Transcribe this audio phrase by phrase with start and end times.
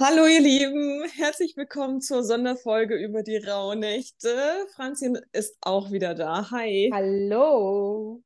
[0.00, 4.28] Hallo ihr Lieben, herzlich willkommen zur Sonderfolge über die Rauhnächte.
[4.76, 6.52] Franzin ist auch wieder da.
[6.52, 6.88] Hi.
[6.94, 8.22] Hallo.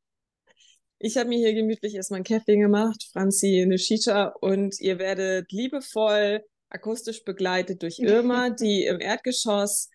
[0.98, 5.50] Ich habe mir hier gemütlich erstmal ein Kaffee gemacht, Franzi eine Shisha und ihr werdet
[5.50, 9.89] liebevoll akustisch begleitet durch Irma, die im Erdgeschoss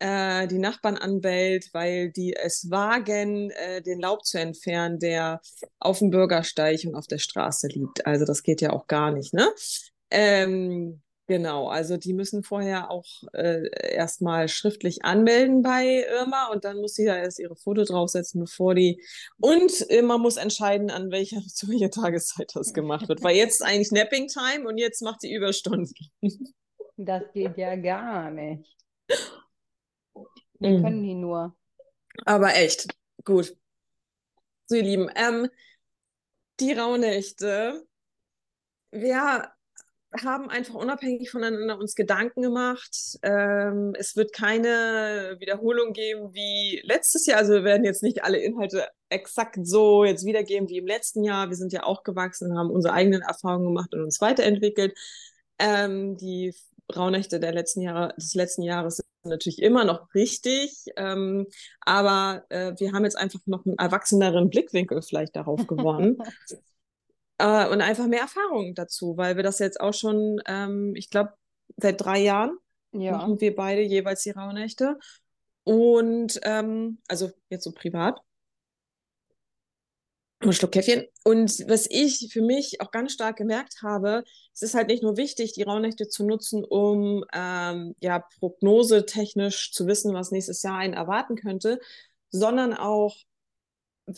[0.00, 5.40] äh, die Nachbarn anbellt, weil die es wagen, äh, den Laub zu entfernen, der
[5.78, 8.04] auf dem Bürgersteig und auf der Straße liegt.
[8.04, 9.48] Also das geht ja auch gar nicht, ne?
[10.10, 16.78] Ähm, Genau, also die müssen vorher auch äh, erstmal schriftlich anmelden bei Irma und dann
[16.78, 19.00] muss sie da erst ihre Foto draufsetzen, bevor die.
[19.38, 23.22] Und Irma muss entscheiden, an welcher, zu welcher Tageszeit das gemacht wird.
[23.22, 25.94] Weil jetzt ist eigentlich Napping Time und jetzt macht sie Überstunden.
[26.96, 28.68] Das geht ja gar nicht.
[30.58, 30.82] Wir mhm.
[30.82, 31.56] können die nur.
[32.26, 32.88] Aber echt,
[33.24, 33.56] gut.
[34.66, 35.48] So, ihr Lieben, ähm,
[36.58, 37.86] die Rauhnächte.
[38.90, 39.54] Wer
[40.12, 43.18] haben einfach unabhängig voneinander uns Gedanken gemacht.
[43.22, 47.38] Ähm, es wird keine Wiederholung geben wie letztes Jahr.
[47.38, 51.48] Also wir werden jetzt nicht alle Inhalte exakt so jetzt wiedergeben wie im letzten Jahr.
[51.48, 54.96] Wir sind ja auch gewachsen, haben unsere eigenen Erfahrungen gemacht und uns weiterentwickelt.
[55.58, 56.54] Ähm, die
[56.94, 61.46] Rauhnächte der letzten Jahre, des letzten Jahres sind natürlich immer noch richtig, ähm,
[61.80, 66.18] aber äh, wir haben jetzt einfach noch einen erwachseneren Blickwinkel vielleicht darauf gewonnen.
[67.40, 71.32] Äh, und einfach mehr Erfahrung dazu, weil wir das jetzt auch schon, ähm, ich glaube,
[71.76, 72.56] seit drei Jahren
[72.92, 73.12] ja.
[73.12, 74.98] machen wir beide jeweils die Rauhnächte.
[75.64, 78.20] Und ähm, also jetzt so privat.
[80.42, 81.04] Ein Schluck Käffchen.
[81.22, 85.18] Und was ich für mich auch ganz stark gemerkt habe, es ist halt nicht nur
[85.18, 90.94] wichtig, die Rauhnächte zu nutzen, um ähm, ja prognosetechnisch zu wissen, was nächstes Jahr einen
[90.94, 91.78] erwarten könnte,
[92.30, 93.16] sondern auch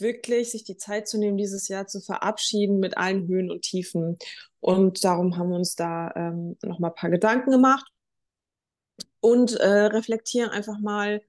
[0.00, 4.18] wirklich sich die Zeit zu nehmen, dieses Jahr zu verabschieden mit allen Höhen und Tiefen.
[4.60, 7.90] Und darum haben wir uns da ähm, nochmal ein paar Gedanken gemacht
[9.20, 11.22] und äh, reflektieren einfach mal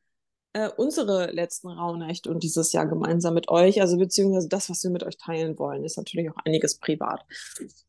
[0.53, 4.91] äh, unsere letzten Rauhnächte und dieses Jahr gemeinsam mit euch, also beziehungsweise das, was wir
[4.91, 7.25] mit euch teilen wollen, ist natürlich auch einiges privat.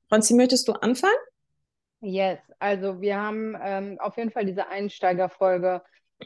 [0.09, 1.12] Franzi, möchtest du anfangen?
[2.01, 5.83] Yes, also wir haben ähm, auf jeden Fall diese Einsteigerfolge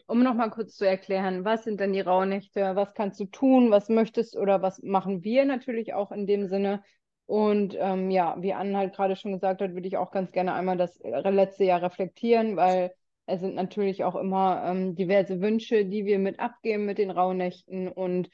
[0.07, 3.89] um nochmal kurz zu erklären, was sind denn die Rauhnächte, was kannst du tun, was
[3.89, 6.83] möchtest oder was machen wir natürlich auch in dem Sinne.
[7.27, 10.55] Und ähm, ja, wie Anne halt gerade schon gesagt hat, würde ich auch ganz gerne
[10.55, 12.93] einmal das äh, letzte Jahr reflektieren, weil
[13.27, 17.89] es sind natürlich auch immer ähm, diverse Wünsche, die wir mit abgeben mit den Rauhnächten
[17.89, 18.31] und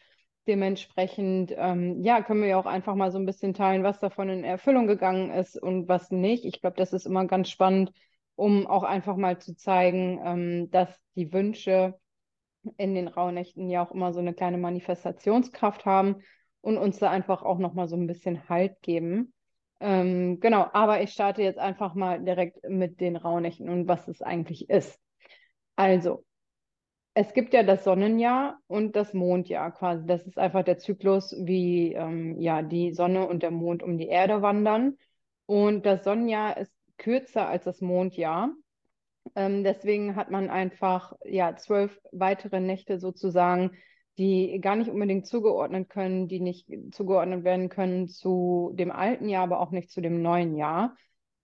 [0.46, 4.28] dementsprechend, ähm, ja, können wir ja auch einfach mal so ein bisschen teilen, was davon
[4.28, 6.44] in Erfüllung gegangen ist und was nicht.
[6.44, 7.92] Ich glaube, das ist immer ganz spannend,
[8.36, 11.98] um auch einfach mal zu zeigen, ähm, dass die Wünsche
[12.76, 16.22] in den Rauhnächten ja auch immer so eine kleine Manifestationskraft haben
[16.60, 19.32] und uns da einfach auch nochmal so ein bisschen Halt geben.
[19.80, 24.22] Ähm, genau, aber ich starte jetzt einfach mal direkt mit den Rauhnächten und was es
[24.22, 24.98] eigentlich ist.
[25.76, 26.24] Also,
[27.14, 30.04] es gibt ja das Sonnenjahr und das Mondjahr quasi.
[30.06, 34.08] Das ist einfach der Zyklus, wie ähm, ja die Sonne und der Mond um die
[34.08, 34.96] Erde wandern.
[35.46, 38.50] Und das Sonnenjahr ist kürzer als das Mondjahr.
[39.34, 43.72] Ähm, deswegen hat man einfach ja zwölf weitere Nächte sozusagen,
[44.19, 49.44] die gar nicht unbedingt zugeordnet können, die nicht zugeordnet werden können zu dem alten Jahr,
[49.44, 50.97] aber auch nicht zu dem neuen Jahr.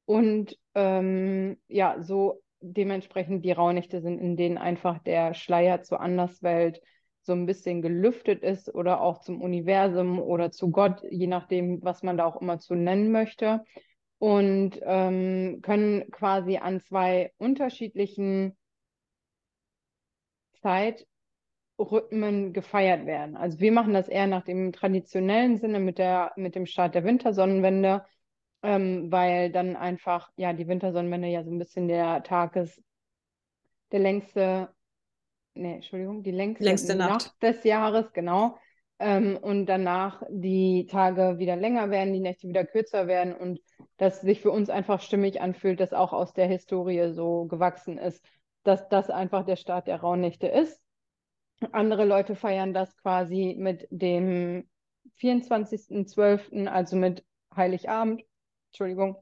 [0.05, 6.81] Und ähm, ja, so dementsprechend die Rauhnächte sind, in denen einfach der Schleier zur Anderswelt
[7.23, 12.03] so ein bisschen gelüftet ist oder auch zum Universum oder zu Gott, je nachdem, was
[12.03, 13.65] man da auch immer zu nennen möchte
[14.21, 18.55] und ähm, können quasi an zwei unterschiedlichen
[20.61, 23.35] Zeitrhythmen gefeiert werden.
[23.39, 27.05] Also wir machen das eher nach dem traditionellen Sinne mit der mit dem Start der
[27.05, 28.05] Wintersonnenwende,
[28.63, 32.79] ähm, weil dann einfach ja die Wintersonnenwende ja so ein bisschen der Tag ist,
[33.91, 34.69] der längste,
[35.55, 37.11] nee, Entschuldigung, die längste, längste Nacht.
[37.11, 38.59] Nacht des Jahres, genau.
[39.01, 43.59] Ähm, und danach die Tage wieder länger werden, die Nächte wieder kürzer werden und
[43.97, 48.23] das sich für uns einfach stimmig anfühlt, dass auch aus der Historie so gewachsen ist,
[48.63, 50.79] dass das einfach der Start der Rauhnächte ist.
[51.73, 54.69] Andere Leute feiern das quasi mit dem
[55.19, 57.25] 24.12., also mit
[57.57, 58.23] Heiligabend.
[58.69, 59.17] Entschuldigung.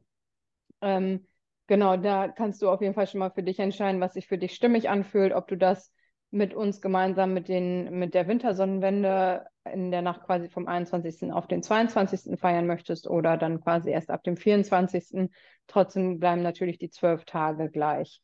[0.81, 1.25] Ähm,
[1.69, 4.39] genau, da kannst du auf jeden Fall schon mal für dich entscheiden, was sich für
[4.39, 5.93] dich stimmig anfühlt, ob du das
[6.31, 11.33] mit uns gemeinsam mit, den, mit der Wintersonnenwende in der Nacht quasi vom 21.
[11.33, 12.39] auf den 22.
[12.39, 15.31] feiern möchtest oder dann quasi erst ab dem 24.
[15.67, 18.21] Trotzdem bleiben natürlich die zwölf Tage gleich.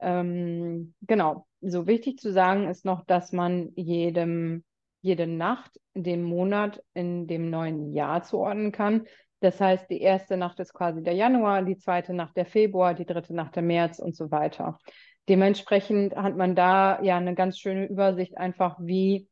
[0.00, 4.64] Ähm, genau, so wichtig zu sagen ist noch, dass man jedem,
[5.02, 9.06] jede Nacht dem Monat in dem neuen Jahr zuordnen kann.
[9.40, 13.06] Das heißt, die erste Nacht ist quasi der Januar, die zweite Nacht der Februar, die
[13.06, 14.78] dritte Nacht der März und so weiter.
[15.28, 19.28] Dementsprechend hat man da ja eine ganz schöne Übersicht einfach, wie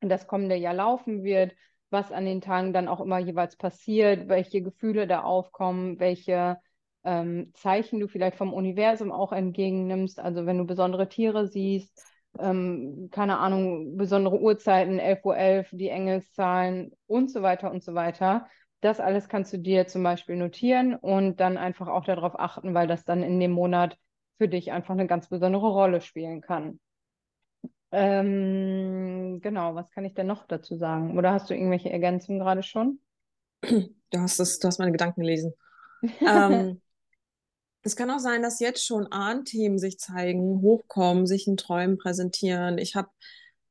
[0.00, 1.54] das kommende Jahr laufen wird,
[1.90, 6.58] was an den Tagen dann auch immer jeweils passiert, welche Gefühle da aufkommen, welche
[7.04, 10.20] ähm, Zeichen du vielleicht vom Universum auch entgegennimmst.
[10.20, 12.04] Also wenn du besondere Tiere siehst,
[12.38, 17.94] ähm, keine Ahnung, besondere Uhrzeiten, 11.11 Uhr, 11, die Engelszahlen und so weiter und so
[17.94, 18.46] weiter.
[18.80, 22.86] Das alles kannst du dir zum Beispiel notieren und dann einfach auch darauf achten, weil
[22.86, 23.98] das dann in dem Monat
[24.36, 26.78] für dich einfach eine ganz besondere Rolle spielen kann.
[27.90, 31.16] Ähm, genau, was kann ich denn noch dazu sagen?
[31.16, 33.00] Oder hast du irgendwelche Ergänzungen gerade schon?
[33.62, 35.54] Du hast, das, du hast meine Gedanken gelesen.
[36.20, 36.80] ähm,
[37.82, 42.78] es kann auch sein, dass jetzt schon Ahnthemen sich zeigen, hochkommen, sich in Träumen präsentieren.
[42.78, 43.08] Ich habe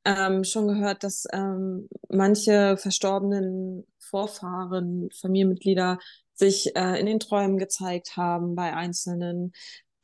[0.05, 5.99] ähm, schon gehört, dass ähm, manche verstorbenen Vorfahren, Familienmitglieder
[6.33, 9.53] sich äh, in den Träumen gezeigt haben bei Einzelnen.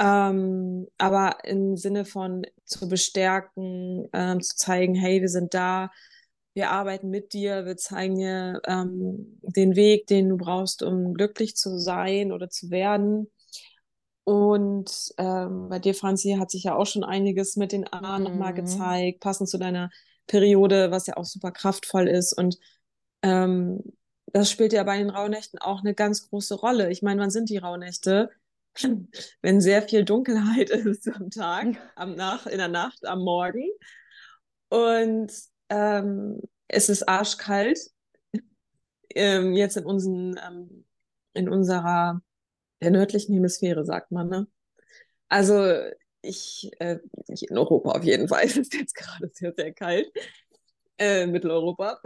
[0.03, 5.91] Ähm, aber im Sinne von zu bestärken, ähm, zu zeigen, hey, wir sind da,
[6.53, 11.55] wir arbeiten mit dir, wir zeigen dir ähm, den Weg, den du brauchst, um glücklich
[11.55, 13.31] zu sein oder zu werden.
[14.25, 18.31] Und ähm, bei dir, Franzi, hat sich ja auch schon einiges mit den Ahnen mhm.
[18.31, 19.89] nochmal gezeigt, passend zu deiner
[20.27, 22.33] Periode, was ja auch super kraftvoll ist.
[22.33, 22.57] Und
[23.21, 23.81] ähm,
[24.27, 26.91] das spielt ja bei den Rauhnächten auch eine ganz große Rolle.
[26.91, 28.31] Ich meine, wann sind die Rauhnächte?
[29.41, 33.69] Wenn sehr viel Dunkelheit ist am Tag, am Nach in der Nacht, am Morgen.
[34.69, 35.31] Und
[35.69, 37.79] ähm, es ist arschkalt.
[39.15, 40.85] Ähm, jetzt in, unseren, ähm,
[41.33, 42.21] in unserer
[42.81, 44.47] der nördlichen Hemisphäre, sagt man, ne?
[45.29, 45.63] Also
[46.21, 46.97] ich, äh,
[47.27, 50.11] in Europa auf jeden Fall, es ist jetzt gerade sehr, sehr kalt.
[50.97, 51.99] Äh, Mitteleuropa.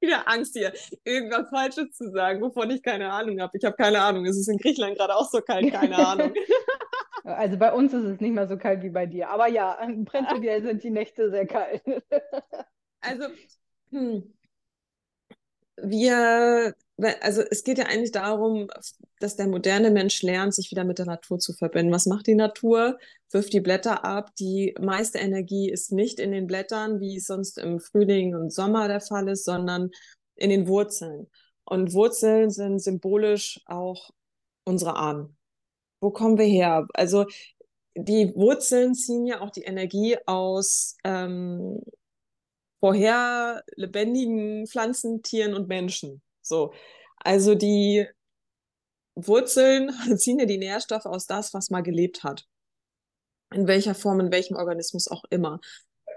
[0.00, 0.72] Wieder Angst hier,
[1.04, 3.56] irgendwas Falsches zu sagen, wovon ich keine Ahnung habe.
[3.56, 4.24] Ich habe keine Ahnung.
[4.26, 6.32] Es ist in Griechenland gerade auch so kalt, keine Ahnung.
[7.24, 9.28] Also bei uns ist es nicht mehr so kalt wie bei dir.
[9.30, 11.82] Aber ja, prinzipiell sind die Nächte sehr kalt.
[13.00, 13.26] Also,
[13.90, 14.34] hm,
[15.76, 16.74] wir
[17.20, 18.68] also es geht ja eigentlich darum,
[19.20, 21.92] dass der moderne Mensch lernt, sich wieder mit der Natur zu verbinden.
[21.92, 22.98] Was macht die Natur?
[23.30, 24.34] Wirft die Blätter ab.
[24.38, 28.88] Die meiste Energie ist nicht in den Blättern, wie es sonst im Frühling und Sommer
[28.88, 29.90] der Fall ist, sondern
[30.34, 31.28] in den Wurzeln.
[31.64, 34.10] Und Wurzeln sind symbolisch auch
[34.64, 35.36] unsere Ahnen.
[36.00, 36.86] Wo kommen wir her?
[36.94, 37.26] Also
[37.94, 41.80] die Wurzeln ziehen ja auch die Energie aus ähm,
[42.80, 46.22] vorher lebendigen Pflanzen, Tieren und Menschen.
[46.48, 46.72] So.
[47.18, 48.06] Also die
[49.14, 52.46] Wurzeln ziehen ja die Nährstoffe aus das, was mal gelebt hat.
[53.52, 55.60] In welcher Form, in welchem Organismus auch immer.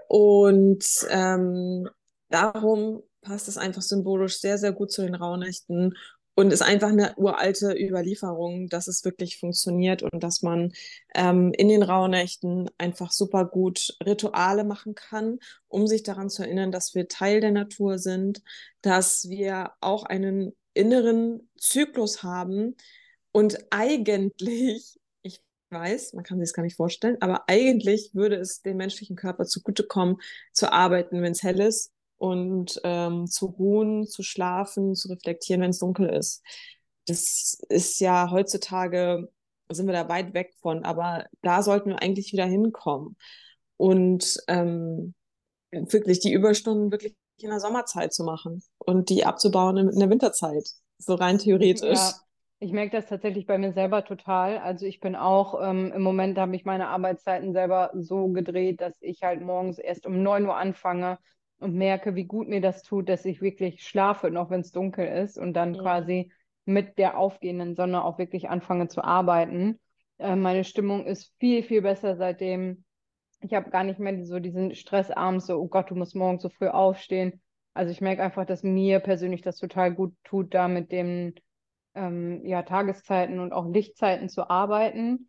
[0.08, 1.88] Und ähm,
[2.28, 5.94] darum passt es einfach symbolisch sehr, sehr gut zu den Rauhnächten
[6.34, 10.72] und ist einfach eine uralte Überlieferung, dass es wirklich funktioniert und dass man
[11.14, 15.38] ähm, in den Rauhnächten einfach super gut Rituale machen kann,
[15.68, 18.42] um sich daran zu erinnern, dass wir Teil der Natur sind,
[18.80, 22.76] dass wir auch einen inneren Zyklus haben
[23.32, 28.62] und eigentlich, ich weiß, man kann sich das gar nicht vorstellen, aber eigentlich würde es
[28.62, 30.16] dem menschlichen Körper zugutekommen,
[30.52, 35.70] zu arbeiten, wenn es hell ist und ähm, zu ruhen, zu schlafen, zu reflektieren, wenn
[35.70, 36.44] es dunkel ist.
[37.08, 39.28] Das ist ja heutzutage,
[39.68, 43.16] sind wir da weit weg von, aber da sollten wir eigentlich wieder hinkommen.
[43.76, 45.14] Und ähm,
[45.72, 50.68] wirklich die Überstunden wirklich in der Sommerzeit zu machen und die abzubauen in, der Winterzeit,
[50.98, 51.98] so rein theoretisch.
[51.98, 52.12] Ja.
[52.60, 54.58] Ich merke das tatsächlich bei mir selber total.
[54.58, 58.94] Also ich bin auch, ähm, im Moment habe ich meine Arbeitszeiten selber so gedreht, dass
[59.00, 61.18] ich halt morgens erst um 9 Uhr anfange
[61.62, 65.06] und merke, wie gut mir das tut, dass ich wirklich schlafe, noch wenn es dunkel
[65.06, 65.82] ist und dann ja.
[65.82, 66.32] quasi
[66.64, 69.80] mit der aufgehenden Sonne auch wirklich anfange zu arbeiten.
[70.18, 72.84] Äh, meine Stimmung ist viel, viel besser seitdem.
[73.40, 76.38] Ich habe gar nicht mehr so diesen Stress abends, so, oh Gott, du musst morgen
[76.38, 77.40] so früh aufstehen.
[77.74, 81.34] Also ich merke einfach, dass mir persönlich das total gut tut, da mit den
[81.94, 85.28] ähm, ja, Tageszeiten und auch Lichtzeiten zu arbeiten.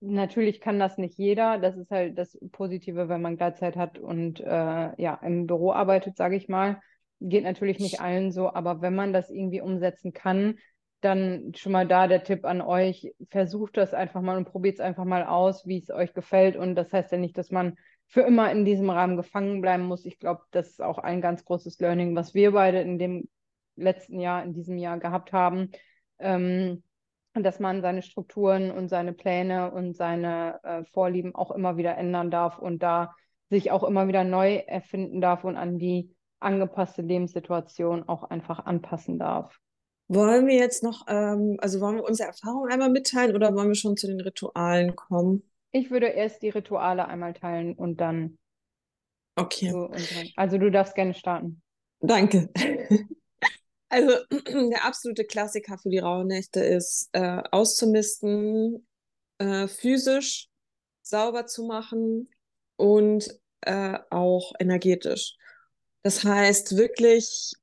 [0.00, 1.58] Natürlich kann das nicht jeder.
[1.58, 6.16] Das ist halt das Positive, wenn man Gleitzeit hat und äh, ja, im Büro arbeitet,
[6.16, 6.80] sage ich mal.
[7.20, 10.58] Geht natürlich nicht allen so, aber wenn man das irgendwie umsetzen kann,
[11.00, 14.80] dann schon mal da der Tipp an euch, versucht das einfach mal und probiert es
[14.80, 16.56] einfach mal aus, wie es euch gefällt.
[16.56, 17.76] Und das heißt ja nicht, dass man
[18.06, 20.04] für immer in diesem Rahmen gefangen bleiben muss.
[20.04, 23.28] Ich glaube, das ist auch ein ganz großes Learning, was wir beide in dem
[23.76, 25.70] letzten Jahr, in diesem Jahr gehabt haben.
[26.18, 26.82] Ähm,
[27.42, 32.30] dass man seine Strukturen und seine Pläne und seine äh, Vorlieben auch immer wieder ändern
[32.30, 33.14] darf und da
[33.50, 39.18] sich auch immer wieder neu erfinden darf und an die angepasste Lebenssituation auch einfach anpassen
[39.18, 39.58] darf.
[40.08, 43.74] Wollen wir jetzt noch, ähm, also wollen wir unsere Erfahrung einmal mitteilen oder wollen wir
[43.74, 45.42] schon zu den Ritualen kommen?
[45.70, 48.38] Ich würde erst die Rituale einmal teilen und dann.
[49.36, 49.70] Okay.
[49.70, 49.90] So
[50.36, 51.62] also du darfst gerne starten.
[52.00, 52.48] Danke.
[53.88, 54.12] Also
[54.70, 58.86] der absolute Klassiker für die Rauhnächte ist äh, auszumisten,
[59.38, 60.48] äh, physisch
[61.02, 62.28] sauber zu machen
[62.76, 63.28] und
[63.62, 65.36] äh, auch energetisch.
[66.02, 67.54] Das heißt wirklich,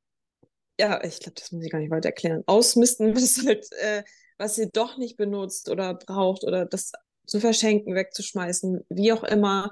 [0.79, 2.43] ja, ich glaube, das muss ich gar nicht weiter erklären.
[2.47, 4.03] Ausmisten, was, halt, äh,
[4.37, 6.91] was ihr doch nicht benutzt oder braucht oder das
[7.25, 9.71] zu verschenken, wegzuschmeißen, wie auch immer.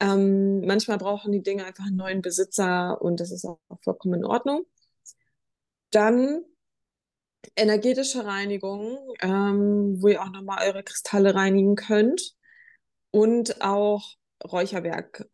[0.00, 4.24] Ähm, manchmal brauchen die Dinge einfach einen neuen Besitzer und das ist auch vollkommen in
[4.24, 4.64] Ordnung.
[5.94, 6.44] Dann
[7.54, 12.34] energetische Reinigung, ähm, wo ihr auch nochmal eure Kristalle reinigen könnt
[13.12, 15.28] und auch Räucherwerk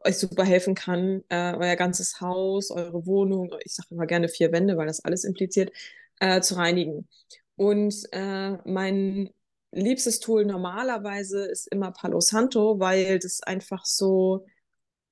[0.00, 4.52] euch super helfen kann, äh, euer ganzes Haus, eure Wohnung, ich sage immer gerne vier
[4.52, 5.72] Wände, weil das alles impliziert,
[6.20, 7.08] äh, zu reinigen.
[7.56, 9.30] Und äh, mein
[9.70, 14.46] liebstes Tool normalerweise ist immer Palo Santo, weil das einfach so,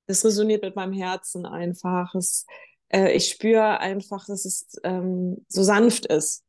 [0.07, 2.15] das resoniert mit meinem Herzen einfach.
[2.15, 2.47] Es,
[2.89, 6.45] äh, ich spüre einfach, dass es ähm, so sanft ist.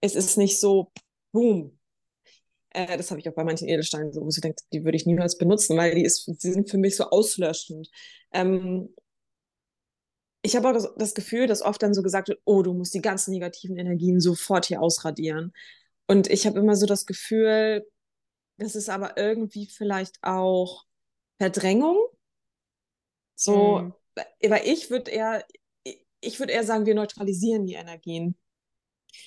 [0.00, 0.92] Es ist nicht so
[1.32, 1.78] boom,
[2.70, 5.06] äh, das habe ich auch bei manchen Edelsteinen so, wo ich denke, die würde ich
[5.06, 7.90] niemals benutzen, weil die, ist, die sind für mich so auslöschend.
[8.32, 8.94] Ähm,
[10.42, 12.94] ich habe auch das, das, Gefühl, dass oft dann so gesagt wird, oh, du musst
[12.94, 15.52] die ganzen negativen Energien sofort hier ausradieren.
[16.06, 17.86] Und ich habe immer so das Gefühl,
[18.58, 20.84] das ist aber irgendwie vielleicht auch
[21.38, 21.96] Verdrängung.
[23.34, 23.94] So, mhm.
[24.48, 25.44] weil ich würde eher,
[26.20, 28.36] ich würde eher sagen, wir neutralisieren die Energien.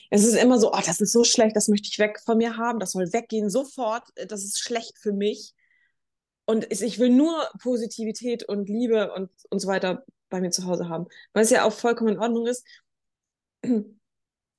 [0.09, 2.57] Es ist immer so, oh, das ist so schlecht, das möchte ich weg von mir
[2.57, 5.53] haben, das soll weggehen sofort, das ist schlecht für mich.
[6.45, 10.89] Und ich will nur Positivität und Liebe und, und so weiter bei mir zu Hause
[10.89, 11.07] haben.
[11.33, 12.65] Weil es ja auch vollkommen in Ordnung ist.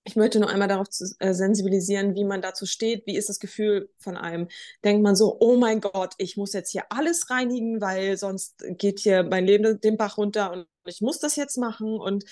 [0.05, 3.07] Ich möchte nur einmal darauf zu, äh, sensibilisieren, wie man dazu steht.
[3.07, 4.49] Wie ist das Gefühl von einem?
[4.85, 8.99] Denkt man so, oh mein Gott, ich muss jetzt hier alles reinigen, weil sonst geht
[8.99, 12.01] hier mein Leben den Bach runter und ich muss das jetzt machen.
[12.01, 12.25] Und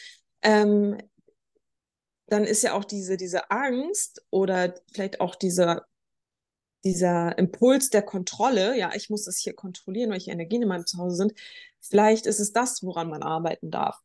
[0.42, 0.98] ähm,
[2.26, 5.86] dann ist ja auch diese, diese Angst oder vielleicht auch dieser,
[6.84, 11.16] dieser Impuls der Kontrolle, ja, ich muss das hier kontrollieren, welche Energien in meinem Zuhause
[11.16, 11.34] sind,
[11.80, 14.00] vielleicht ist es das, woran man arbeiten darf.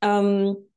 [0.00, 0.67] Ähm,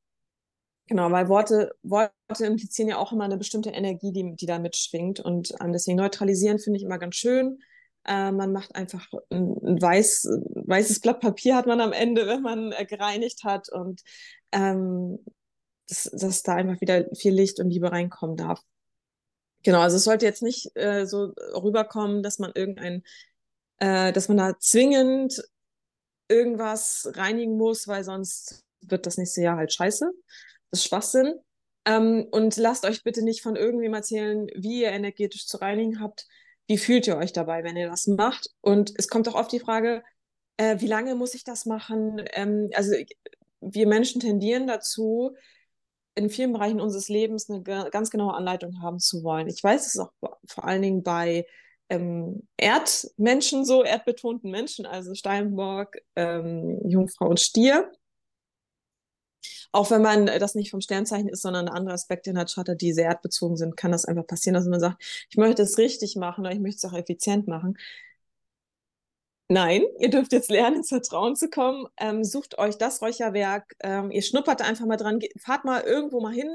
[0.92, 5.22] genau, weil Worte, Worte implizieren ja auch immer eine bestimmte Energie, die, die da mitschwingt
[5.22, 7.60] und ähm, deswegen neutralisieren finde ich immer ganz schön.
[8.06, 10.28] Äh, man macht einfach ein, ein weiß,
[10.66, 14.02] weißes Blatt Papier hat man am Ende, wenn man äh, gereinigt hat und
[14.52, 15.18] ähm,
[15.88, 18.60] dass, dass da einfach wieder viel Licht und Liebe reinkommen darf.
[19.64, 23.04] Genau, also es sollte jetzt nicht äh, so rüberkommen, dass man irgendein,
[23.78, 25.42] äh, dass man da zwingend
[26.28, 30.12] irgendwas reinigen muss, weil sonst wird das nächste Jahr halt scheiße.
[30.72, 31.36] Das ist Schwachsinn.
[31.86, 36.28] Ähm, und lasst euch bitte nicht von irgendwem erzählen, wie ihr energetisch zu reinigen habt.
[36.68, 38.50] Wie fühlt ihr euch dabei, wenn ihr das macht?
[38.62, 40.04] Und es kommt auch oft die Frage,
[40.58, 42.24] äh, wie lange muss ich das machen?
[42.34, 42.96] Ähm, also
[43.62, 45.36] wir Menschen tendieren dazu,
[46.16, 49.48] in vielen Bereichen unseres Lebens eine ganz genaue Anleitung haben zu wollen.
[49.48, 50.12] Ich weiß es auch
[50.46, 51.46] vor allen Dingen bei
[51.90, 57.92] ähm, Erdmenschen so, erdbetonten Menschen, also Steinbock, ähm, Jungfrau und Stier.
[59.72, 62.94] Auch wenn man das nicht vom Sternzeichen ist, sondern andere Aspekte in der Charta, die
[62.94, 66.42] sehr erdbezogen sind, kann das einfach passieren, dass man sagt, ich möchte es richtig machen
[66.42, 67.78] oder ich möchte es auch effizient machen.
[69.54, 71.86] Nein, ihr dürft jetzt lernen, ins Vertrauen zu kommen.
[71.98, 73.76] Ähm, sucht euch das Räucherwerk.
[73.82, 75.20] Ähm, ihr schnuppert einfach mal dran.
[75.38, 76.50] Fahrt mal irgendwo mal hin,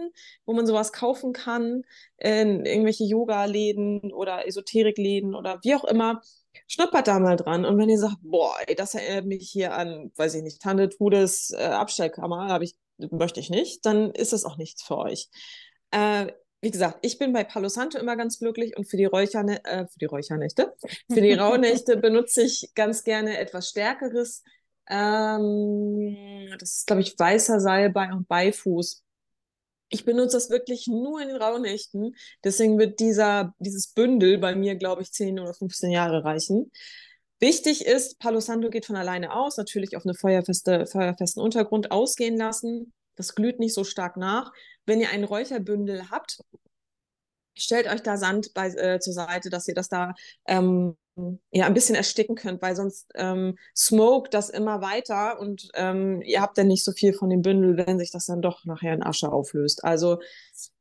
[0.47, 1.85] wo man sowas kaufen kann.
[2.17, 6.23] In irgendwelche Yoga-Läden oder Esoterik-Läden oder wie auch immer.
[6.67, 7.65] Schnuppert da mal dran.
[7.65, 10.89] Und wenn ihr sagt, boah, ey, das erinnert mich hier an, weiß ich nicht, Tante
[10.89, 12.77] Trudes äh, Abstellkammer, ich,
[13.11, 15.29] möchte ich nicht, dann ist das auch nichts für euch.
[15.91, 16.29] Äh,
[16.61, 19.87] wie gesagt, ich bin bei Palo Santo immer ganz glücklich und für die, Räucherne, äh,
[19.87, 20.75] für die Räuchernächte,
[21.13, 24.43] für die Rauhnächte benutze ich ganz gerne etwas Stärkeres.
[24.89, 26.17] Ähm,
[26.59, 29.06] das ist, glaube ich, weißer Salbei und Beifuß.
[29.89, 32.15] Ich benutze das wirklich nur in den Rauhnächten.
[32.43, 36.71] Deswegen wird dieser, dieses Bündel bei mir, glaube ich, 10 oder 15 Jahre reichen.
[37.39, 42.37] Wichtig ist, Palo Santo geht von alleine aus, natürlich auf eine feuerfeste, feuerfesten Untergrund ausgehen
[42.37, 42.95] lassen.
[43.15, 44.53] Das glüht nicht so stark nach.
[44.87, 46.41] Wenn ihr ein Räucherbündel habt,
[47.57, 50.15] stellt euch da Sand bei, äh, zur Seite, dass ihr das da
[50.47, 50.97] ähm,
[51.51, 56.43] ja ein bisschen ersticken könnt, weil sonst ähm, smoke das immer weiter und ähm, ihr
[56.43, 59.03] habt dann nicht so viel von dem Bündel, wenn sich das dann doch nachher in
[59.03, 59.85] Asche auflöst.
[59.85, 60.21] Also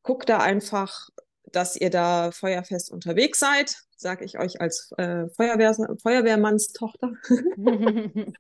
[0.04, 1.10] guckt da einfach,
[1.52, 7.14] dass ihr da feuerfest unterwegs seid, sage ich euch als äh, Feuerwehr, Feuerwehrmannstochter.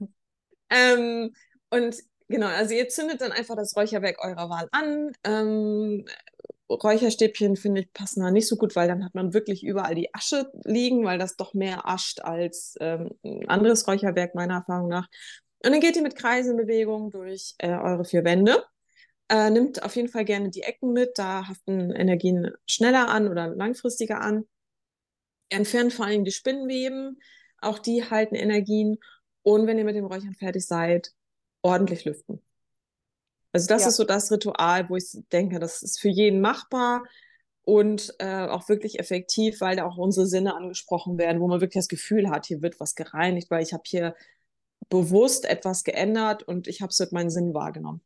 [0.70, 1.34] ähm,
[1.70, 1.96] und
[2.28, 5.12] Genau, also ihr zündet dann einfach das Räucherwerk eurer Wahl an.
[5.24, 6.06] Ähm,
[6.70, 10.14] Räucherstäbchen, finde ich, passen da nicht so gut, weil dann hat man wirklich überall die
[10.14, 15.08] Asche liegen, weil das doch mehr ascht als ähm, ein anderes Räucherwerk, meiner Erfahrung nach.
[15.64, 18.64] Und dann geht ihr mit Kreiselbewegungen durch äh, eure vier Wände.
[19.30, 23.48] Äh, nimmt auf jeden Fall gerne die Ecken mit, da haften Energien schneller an oder
[23.48, 24.46] langfristiger an.
[25.50, 27.20] Entfernt vor allem die Spinnenweben,
[27.60, 28.98] auch die halten Energien.
[29.42, 31.14] Und wenn ihr mit dem Räuchern fertig seid,
[31.62, 32.45] ordentlich lüften.
[33.56, 33.88] Also das ja.
[33.88, 37.06] ist so das Ritual, wo ich denke, das ist für jeden machbar
[37.62, 41.80] und äh, auch wirklich effektiv, weil da auch unsere Sinne angesprochen werden, wo man wirklich
[41.80, 44.14] das Gefühl hat, hier wird was gereinigt, weil ich habe hier
[44.90, 48.02] bewusst etwas geändert und ich habe es mit meinen Sinnen wahrgenommen.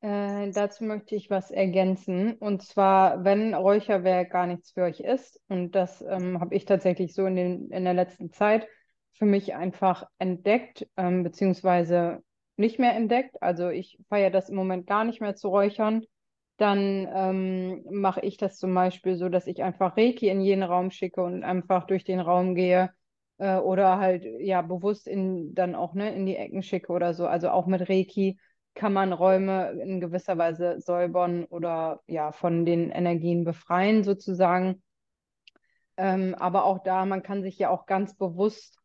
[0.00, 2.32] Äh, dazu möchte ich was ergänzen.
[2.32, 7.14] Und zwar, wenn Räucherwerk gar nichts für euch ist, und das ähm, habe ich tatsächlich
[7.14, 8.66] so in, den, in der letzten Zeit
[9.12, 12.24] für mich einfach entdeckt, ähm, beziehungsweise
[12.56, 13.42] nicht mehr entdeckt.
[13.42, 16.04] Also ich feiere das im Moment gar nicht mehr zu räuchern.
[16.56, 20.90] Dann ähm, mache ich das zum Beispiel so, dass ich einfach Reiki in jeden Raum
[20.90, 22.90] schicke und einfach durch den Raum gehe
[23.38, 27.26] äh, oder halt ja bewusst in dann auch ne, in die Ecken schicke oder so.
[27.26, 28.38] Also auch mit Reiki
[28.74, 34.82] kann man Räume in gewisser Weise säubern oder ja von den Energien befreien sozusagen.
[35.96, 38.78] Ähm, aber auch da, man kann sich ja auch ganz bewusst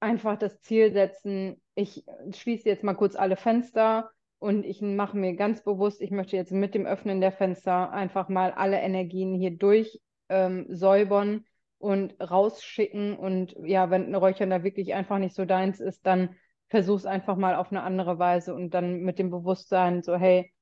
[0.00, 5.34] einfach das Ziel setzen, ich schließe jetzt mal kurz alle Fenster und ich mache mir
[5.36, 9.56] ganz bewusst, ich möchte jetzt mit dem Öffnen der Fenster einfach mal alle Energien hier
[9.56, 11.44] durch ähm, säubern
[11.78, 13.16] und rausschicken.
[13.16, 16.36] Und ja, wenn ein Räuchern da wirklich einfach nicht so deins ist, dann
[16.68, 20.52] versuch es einfach mal auf eine andere Weise und dann mit dem Bewusstsein so, hey,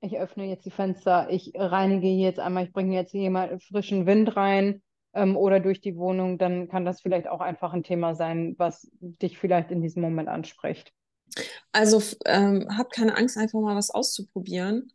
[0.00, 4.06] ich öffne jetzt die Fenster, ich reinige jetzt einmal, ich bringe jetzt hier mal frischen
[4.06, 4.82] Wind rein
[5.14, 8.90] ähm, oder durch die Wohnung, dann kann das vielleicht auch einfach ein Thema sein, was
[9.00, 10.92] dich vielleicht in diesem Moment anspricht.
[11.72, 14.92] Also ähm, habt keine Angst, einfach mal was auszuprobieren.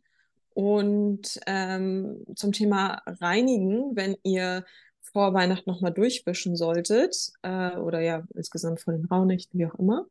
[0.54, 4.64] Und ähm, zum Thema Reinigen, wenn ihr
[5.12, 10.06] vor Weihnachten nochmal durchwischen solltet, äh, oder ja, insgesamt vor den Raunächten, wie auch immer,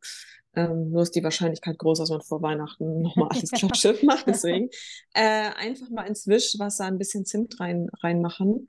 [0.54, 4.26] ähm, nur ist die Wahrscheinlichkeit groß, dass man vor Weihnachten nochmal alles klar Schiff macht.
[4.26, 4.68] Deswegen
[5.14, 8.68] äh, einfach mal ins Wischwasser ein bisschen Zimt rein, reinmachen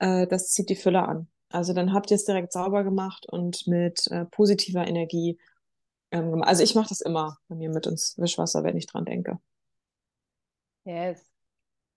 [0.00, 1.28] äh, das zieht die Fülle an.
[1.50, 5.38] Also dann habt ihr es direkt sauber gemacht und mit äh, positiver Energie
[6.10, 6.42] ähm.
[6.42, 9.38] Also ich mache das immer bei mir mit ins Wischwasser, wenn ich dran denke.
[10.84, 11.24] Yes.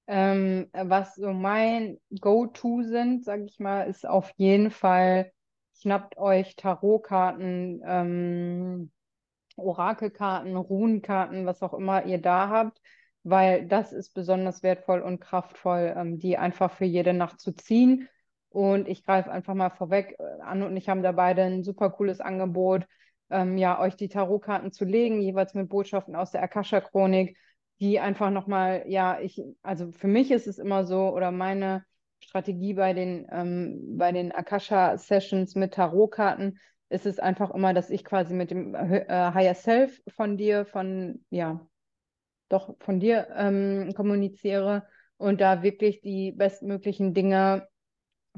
[0.06, 5.32] Ähm, was so mein Go-To sind, sage ich mal, ist auf jeden Fall,
[5.80, 8.92] schnappt euch Tarotkarten, ähm,
[9.56, 12.82] Orakelkarten, Runenkarten, was auch immer ihr da habt
[13.24, 18.10] weil das ist besonders wertvoll und kraftvoll, ähm, die einfach für jede Nacht zu ziehen.
[18.50, 21.90] Und ich greife einfach mal vorweg, äh, Anne und ich haben da beide ein super
[21.90, 22.86] cooles Angebot,
[23.30, 27.38] ähm, ja, euch die Tarotkarten zu legen, jeweils mit Botschaften aus der Akasha-Chronik,
[27.80, 31.84] die einfach nochmal, ja, ich, also für mich ist es immer so, oder meine
[32.20, 36.60] Strategie bei den, ähm, bei den Akasha-Sessions mit Tarotkarten
[36.90, 41.26] ist es einfach immer, dass ich quasi mit dem äh, Higher Self von dir, von,
[41.30, 41.66] ja,
[42.54, 44.88] doch von dir ähm, kommuniziere
[45.18, 47.68] und da wirklich die bestmöglichen Dinge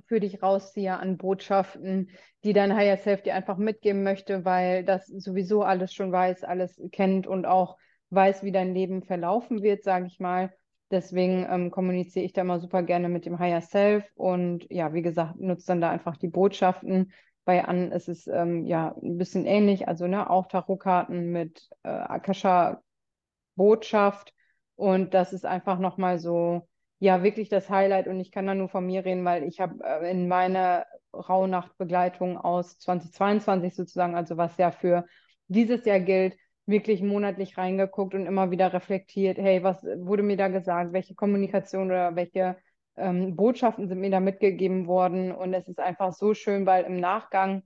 [0.08, 2.10] für dich rausziehe an Botschaften,
[2.43, 6.82] die dein Higher Self dir einfach mitgeben möchte, weil das sowieso alles schon weiß, alles
[6.91, 7.78] kennt und auch
[8.10, 10.54] weiß, wie dein Leben verlaufen wird, sage ich mal.
[10.91, 15.01] Deswegen ähm, kommuniziere ich da mal super gerne mit dem Higher Self und ja, wie
[15.01, 17.12] gesagt, nutze dann da einfach die Botschaften.
[17.43, 21.89] Bei An ist es ähm, ja ein bisschen ähnlich, also ne, auch Tarotkarten mit äh,
[21.89, 22.82] Akasha
[23.56, 24.34] Botschaft.
[24.76, 26.68] Und das ist einfach nochmal so,
[27.00, 28.08] ja, wirklich das Highlight.
[28.08, 32.38] Und ich kann da nur von mir reden, weil ich habe äh, in meiner Rauhnachtbegleitung
[32.38, 35.06] aus 2022 sozusagen, also was ja für
[35.48, 40.48] dieses Jahr gilt, wirklich monatlich reingeguckt und immer wieder reflektiert, hey, was wurde mir da
[40.48, 42.58] gesagt, welche Kommunikation oder welche
[42.98, 45.32] ähm, Botschaften sind mir da mitgegeben worden.
[45.32, 47.63] Und es ist einfach so schön, weil im Nachgang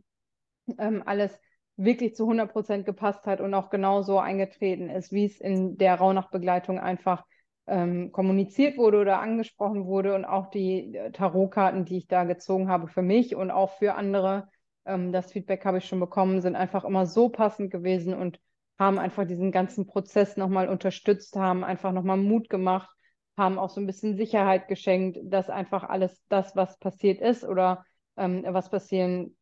[0.78, 1.40] ähm, alles
[1.80, 5.78] wirklich zu 100 Prozent gepasst hat und auch genau so eingetreten ist, wie es in
[5.78, 7.24] der Rauhnachtbegleitung einfach
[7.68, 12.70] ähm, kommuniziert wurde oder angesprochen wurde und auch die äh, Tarotkarten, die ich da gezogen
[12.70, 14.50] habe für mich und auch für andere,
[14.86, 18.40] ähm, das Feedback habe ich schon bekommen, sind einfach immer so passend gewesen und
[18.78, 22.90] haben einfach diesen ganzen Prozess nochmal unterstützt, haben einfach nochmal Mut gemacht,
[23.38, 27.86] haben auch so ein bisschen Sicherheit geschenkt, dass einfach alles das, was passiert ist oder
[28.18, 29.38] ähm, was passieren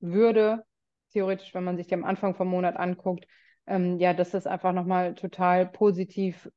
[0.00, 0.64] würde,
[1.12, 3.26] theoretisch, wenn man sich die am Anfang vom Monat anguckt,
[3.66, 6.50] ähm, ja, dass das einfach nochmal total positiv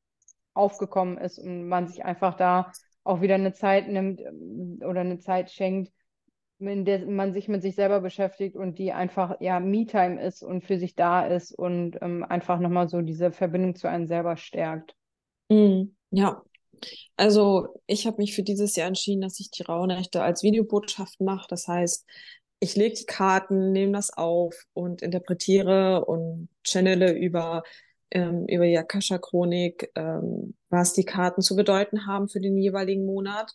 [0.54, 2.72] aufgekommen ist und man sich einfach da
[3.04, 5.92] auch wieder eine Zeit nimmt ähm, oder eine Zeit schenkt,
[6.60, 10.64] in der man sich mit sich selber beschäftigt und die einfach ja Me-Time ist und
[10.64, 14.96] für sich da ist und ähm, einfach nochmal so diese Verbindung zu einem selber stärkt.
[15.50, 16.42] Mm, ja,
[17.18, 21.48] also ich habe mich für dieses Jahr entschieden, dass ich die Rauhnächte als Videobotschaft mache.
[21.50, 22.06] Das heißt,
[22.60, 27.64] ich lege die Karten, nehme das auf und interpretiere und channele über,
[28.12, 33.54] ähm, über die Akasha-Chronik, ähm, was die Karten zu bedeuten haben für den jeweiligen Monat.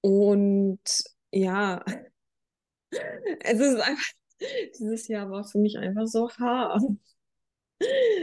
[0.00, 0.80] Und
[1.32, 1.84] ja,
[3.40, 4.12] es ist einfach,
[4.78, 6.82] dieses Jahr war für mich einfach so hart.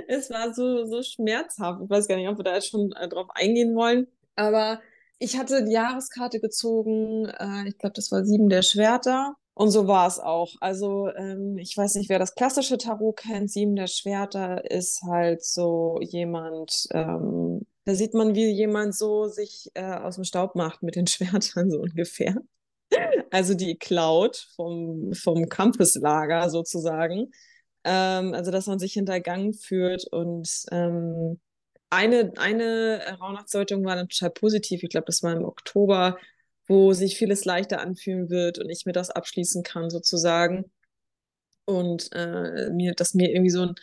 [0.07, 1.81] Es war so, so schmerzhaft.
[1.83, 4.07] Ich weiß gar nicht, ob wir da jetzt schon äh, drauf eingehen wollen.
[4.35, 4.79] Aber
[5.19, 7.25] ich hatte die Jahreskarte gezogen.
[7.25, 9.35] Äh, ich glaube, das war sieben der Schwerter.
[9.57, 10.53] Und so war es auch.
[10.61, 13.49] Also ähm, ich weiß nicht, wer das klassische Tarot kennt.
[13.49, 19.71] Sieben der Schwerter ist halt so jemand, ähm, da sieht man, wie jemand so sich
[19.73, 22.35] äh, aus dem Staub macht mit den Schwertern, so ungefähr.
[23.31, 27.31] Also die Cloud vom, vom Campuslager sozusagen.
[27.83, 31.39] Ähm, also dass man sich hintergangen fühlt und ähm,
[31.89, 34.83] eine, eine Rauhnachtsdeutung war dann total positiv.
[34.83, 36.17] Ich glaube, das war im Oktober,
[36.67, 40.71] wo sich vieles leichter anfühlen wird und ich mir das abschließen kann, sozusagen.
[41.65, 43.75] Und äh, mir, dass mir irgendwie so ein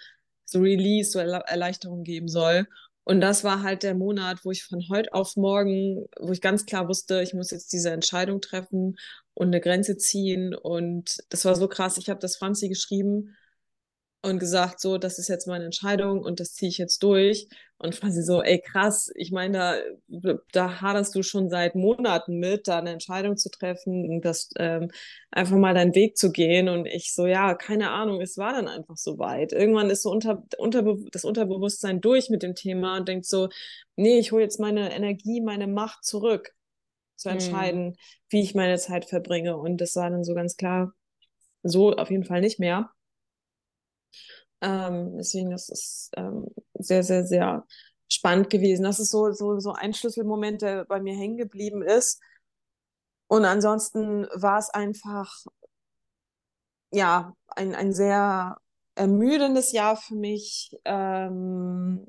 [0.47, 2.67] so Release, so Erleichterung geben soll.
[3.05, 6.65] Und das war halt der Monat, wo ich von heute auf morgen, wo ich ganz
[6.67, 8.97] klar wusste, ich muss jetzt diese Entscheidung treffen
[9.35, 10.55] und eine Grenze ziehen.
[10.55, 11.99] Und das war so krass.
[11.99, 13.37] Ich habe das Franzi geschrieben
[14.25, 17.47] und gesagt, so, das ist jetzt meine Entscheidung und das ziehe ich jetzt durch.
[17.77, 22.67] Und quasi so, ey, krass, ich meine, da, da haderst du schon seit Monaten mit,
[22.67, 24.91] da eine Entscheidung zu treffen und das ähm,
[25.31, 26.71] einfach mal deinen Weg zu gehen.
[26.71, 29.53] Und ich so, ja, keine Ahnung, es war dann einfach so weit.
[29.53, 33.51] Irgendwann ist so unter, unter, das Unterbewusstsein durch mit dem Thema und denkt so,
[33.97, 36.55] nee, ich hole jetzt meine Energie, meine Macht zurück,
[37.17, 37.37] zu hm.
[37.37, 37.97] entscheiden, hm.
[38.31, 39.59] wie ich meine Zeit verbringe.
[39.59, 40.95] Und das war dann so ganz klar,
[41.63, 42.91] so auf jeden Fall nicht mehr.
[44.65, 47.67] Ähm, deswegen, das ist ähm, sehr, sehr, sehr
[48.09, 48.85] spannend gewesen.
[48.85, 52.21] Das ist so, so, so ein Schlüsselmoment, der bei mir hängen geblieben ist.
[53.27, 55.45] Und ansonsten war es einfach,
[56.93, 58.57] ja, ein, ein sehr
[58.95, 60.71] ermüdendes Jahr für mich.
[60.87, 62.07] Ähm,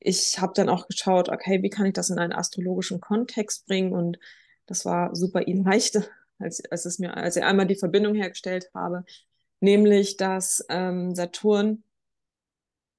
[0.00, 3.92] ich habe dann auch geschaut, okay, wie kann ich das in einen astrologischen Kontext bringen?
[3.92, 4.18] Und
[4.66, 5.96] das war super leicht,
[6.40, 9.04] als, als, es mir, als ich einmal die Verbindung hergestellt habe
[9.60, 11.84] nämlich dass ähm, Saturn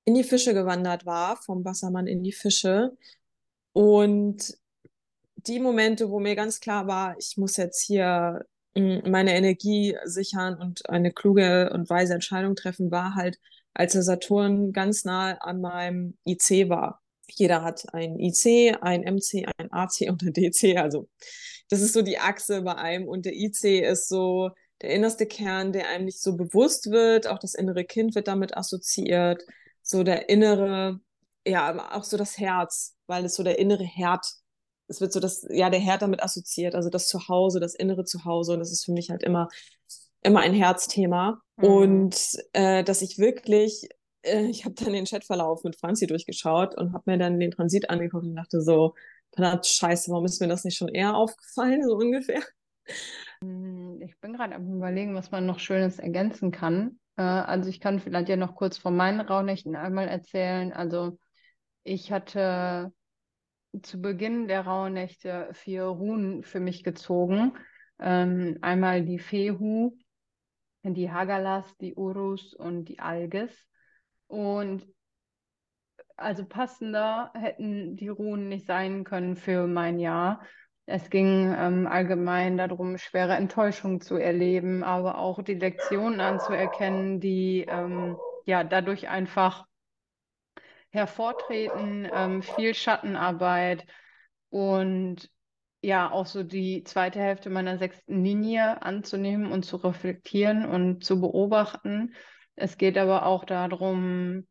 [0.06, 2.97] in die Fische gewandert war, vom Wassermann in die Fische.
[3.74, 4.58] Und
[5.36, 8.45] die Momente, wo mir ganz klar war, ich muss jetzt hier
[8.76, 13.39] hm, meine Energie sichern und eine kluge und weise Entscheidung treffen, war halt,
[13.74, 17.02] als der Saturn ganz nah an meinem IC war.
[17.30, 20.78] Jeder hat ein IC, ein MC, ein AC und ein DC.
[20.78, 21.08] Also
[21.69, 23.08] das ist so die Achse bei einem.
[23.08, 27.39] Und der IC ist so der innerste Kern, der einem nicht so bewusst wird, auch
[27.39, 29.44] das innere Kind wird damit assoziiert,
[29.82, 31.00] so der innere,
[31.46, 34.26] ja, auch so das Herz, weil es so der innere Herd,
[34.88, 38.54] es wird so das, ja, der Herd damit assoziiert, also das Zuhause, das innere Zuhause
[38.54, 39.50] und das ist für mich halt immer,
[40.24, 41.63] immer ein Herzthema mhm.
[41.63, 43.88] und äh, dass ich wirklich,
[44.24, 47.89] äh, ich habe dann den Chatverlauf mit Franzi durchgeschaut und habe mir dann den Transit
[47.89, 48.96] angeguckt und dachte so,
[49.34, 52.41] verdammt scheiße, warum ist mir das nicht schon eher aufgefallen, so ungefähr.
[54.04, 57.00] Ich bin gerade am überlegen, was man noch Schönes ergänzen kann.
[57.18, 60.74] Äh, also ich kann vielleicht ja noch kurz von meinen Rauhnächten einmal erzählen.
[60.74, 61.20] Also
[61.84, 62.92] ich hatte
[63.84, 67.54] zu Beginn der Rauhnächte vier Runen für mich gezogen.
[68.00, 69.96] Ähm, einmal die Fehu,
[70.84, 73.52] die Hagalas, die Urus und die Alges.
[74.28, 74.88] Und
[76.18, 80.42] also passender hätten die Runen nicht sein können für mein Jahr.
[80.86, 87.65] Es ging ähm, allgemein darum, schwere Enttäuschungen zu erleben, aber auch die Lektionen anzuerkennen, die
[87.70, 89.65] ähm, ja dadurch einfach
[90.89, 93.86] hervortreten, ähm, viel Schattenarbeit
[94.50, 95.30] und
[95.82, 101.22] ja auch so die zweite Hälfte meiner sechsten Linie anzunehmen und zu reflektieren und zu
[101.22, 102.13] beobachten.
[102.56, 104.46] Es geht aber auch darum,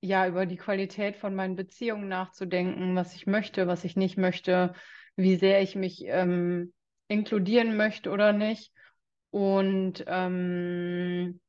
[0.00, 4.74] ja, über die Qualität von meinen Beziehungen nachzudenken, was ich möchte, was ich nicht möchte,
[5.16, 6.72] wie sehr ich mich ähm,
[7.08, 8.72] inkludieren möchte oder nicht.
[9.30, 11.40] Und ähm,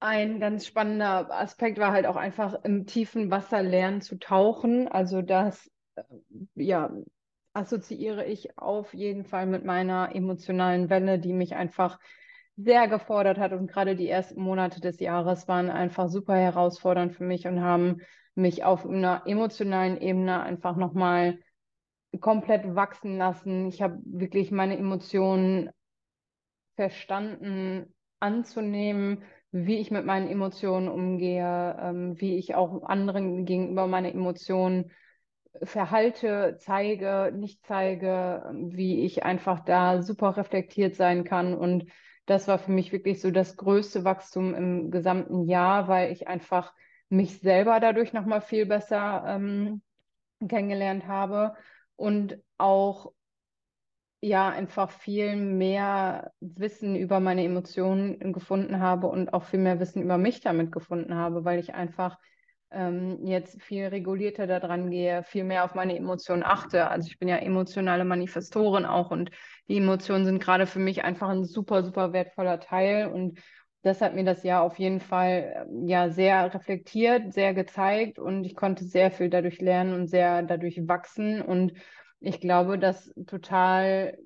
[0.00, 4.88] ein ganz spannender Aspekt war halt auch einfach im tiefen Wasser lernen zu tauchen.
[4.88, 6.02] Also das, äh,
[6.54, 6.90] ja,
[7.52, 11.98] assoziiere ich auf jeden Fall mit meiner emotionalen Welle, die mich einfach
[12.62, 13.52] sehr gefordert hat.
[13.52, 18.00] Und gerade die ersten Monate des Jahres waren einfach super herausfordernd für mich und haben
[18.34, 21.38] mich auf einer emotionalen Ebene einfach nochmal
[22.20, 23.68] komplett wachsen lassen.
[23.68, 25.70] Ich habe wirklich meine Emotionen
[26.76, 34.12] verstanden, anzunehmen, wie ich mit meinen Emotionen umgehe, ähm, wie ich auch anderen gegenüber meine
[34.12, 34.90] Emotionen
[35.62, 41.54] verhalte, zeige, nicht zeige, wie ich einfach da super reflektiert sein kann.
[41.54, 41.86] Und
[42.26, 46.72] das war für mich wirklich so das größte Wachstum im gesamten Jahr, weil ich einfach
[47.08, 49.82] mich selber dadurch nochmal viel besser ähm,
[50.46, 51.54] kennengelernt habe
[51.96, 53.12] und auch
[54.22, 60.02] ja einfach viel mehr Wissen über meine Emotionen gefunden habe und auch viel mehr Wissen
[60.02, 62.18] über mich damit gefunden habe, weil ich einfach
[62.70, 66.88] ähm, jetzt viel regulierter daran gehe, viel mehr auf meine Emotionen achte.
[66.88, 69.30] Also ich bin ja emotionale Manifestorin auch und
[69.70, 73.38] die Emotionen sind gerade für mich einfach ein super, super wertvoller Teil und
[73.82, 78.56] das hat mir das Jahr auf jeden Fall ja sehr reflektiert, sehr gezeigt und ich
[78.56, 81.72] konnte sehr viel dadurch lernen und sehr dadurch wachsen und
[82.18, 84.18] ich glaube, dass total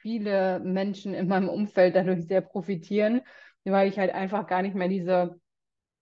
[0.00, 3.20] viele Menschen in meinem Umfeld dadurch sehr profitieren,
[3.64, 5.38] weil ich halt einfach gar nicht mehr diese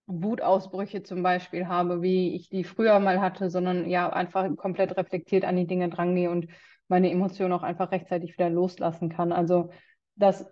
[0.06, 5.44] Wutausbrüche zum Beispiel habe, wie ich die früher mal hatte, sondern ja einfach komplett reflektiert
[5.44, 6.46] an die Dinge drangehe und
[6.90, 9.32] meine Emotionen auch einfach rechtzeitig wieder loslassen kann.
[9.32, 9.70] Also
[10.16, 10.46] das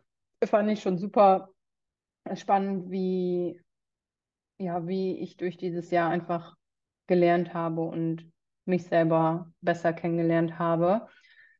[0.44, 1.50] fand ich schon super
[2.34, 3.60] spannend, wie
[4.60, 6.56] ja, wie ich durch dieses Jahr einfach
[7.06, 8.32] gelernt habe und
[8.64, 11.06] mich selber besser kennengelernt habe.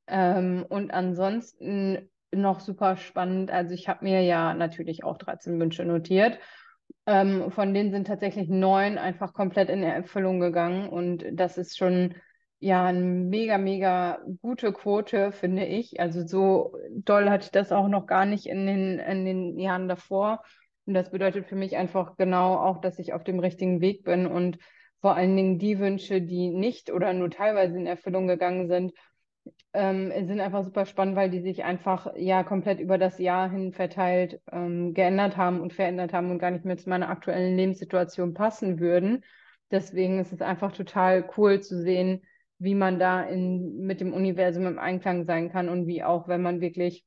[0.09, 5.85] Ähm, und ansonsten noch super spannend, also ich habe mir ja natürlich auch 13 Wünsche
[5.85, 6.39] notiert
[7.09, 10.89] ähm, von denen sind tatsächlich neun einfach komplett in Erfüllung gegangen.
[10.89, 12.15] Und das ist schon
[12.61, 16.01] ja eine mega, mega gute Quote, finde ich.
[16.01, 19.89] Also so doll hatte ich das auch noch gar nicht in den, in den Jahren
[19.89, 20.43] davor.
[20.87, 24.27] Und das bedeutet für mich einfach genau auch, dass ich auf dem richtigen Weg bin
[24.27, 24.59] und
[25.01, 28.93] vor allen Dingen die Wünsche, die nicht oder nur teilweise in Erfüllung gegangen sind,
[29.73, 33.73] ähm, sind einfach super spannend, weil die sich einfach ja komplett über das Jahr hin
[33.73, 38.35] verteilt ähm, geändert haben und verändert haben und gar nicht mehr zu meiner aktuellen Lebenssituation
[38.35, 39.25] passen würden.
[39.71, 42.23] Deswegen ist es einfach total cool zu sehen,
[42.59, 46.43] wie man da in, mit dem Universum im Einklang sein kann und wie auch, wenn
[46.43, 47.05] man wirklich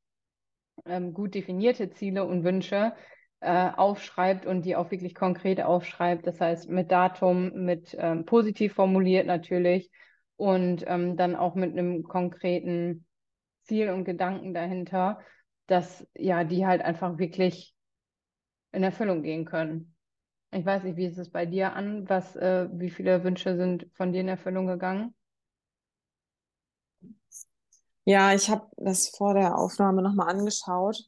[0.86, 2.94] ähm, gut definierte Ziele und Wünsche
[3.42, 8.74] äh, aufschreibt und die auch wirklich konkret aufschreibt, das heißt mit Datum, mit ähm, positiv
[8.74, 9.92] formuliert natürlich
[10.38, 13.06] und ähm, dann auch mit einem konkreten
[13.64, 15.20] Ziel und Gedanken dahinter,
[15.68, 17.76] dass ja die halt einfach wirklich
[18.72, 19.96] in Erfüllung gehen können.
[20.52, 22.10] Ich weiß nicht, wie ist es bei dir an?
[22.10, 25.14] Was, äh, wie viele Wünsche sind von dir in Erfüllung gegangen?
[28.06, 31.08] Ja, ich habe das vor der Aufnahme nochmal angeschaut.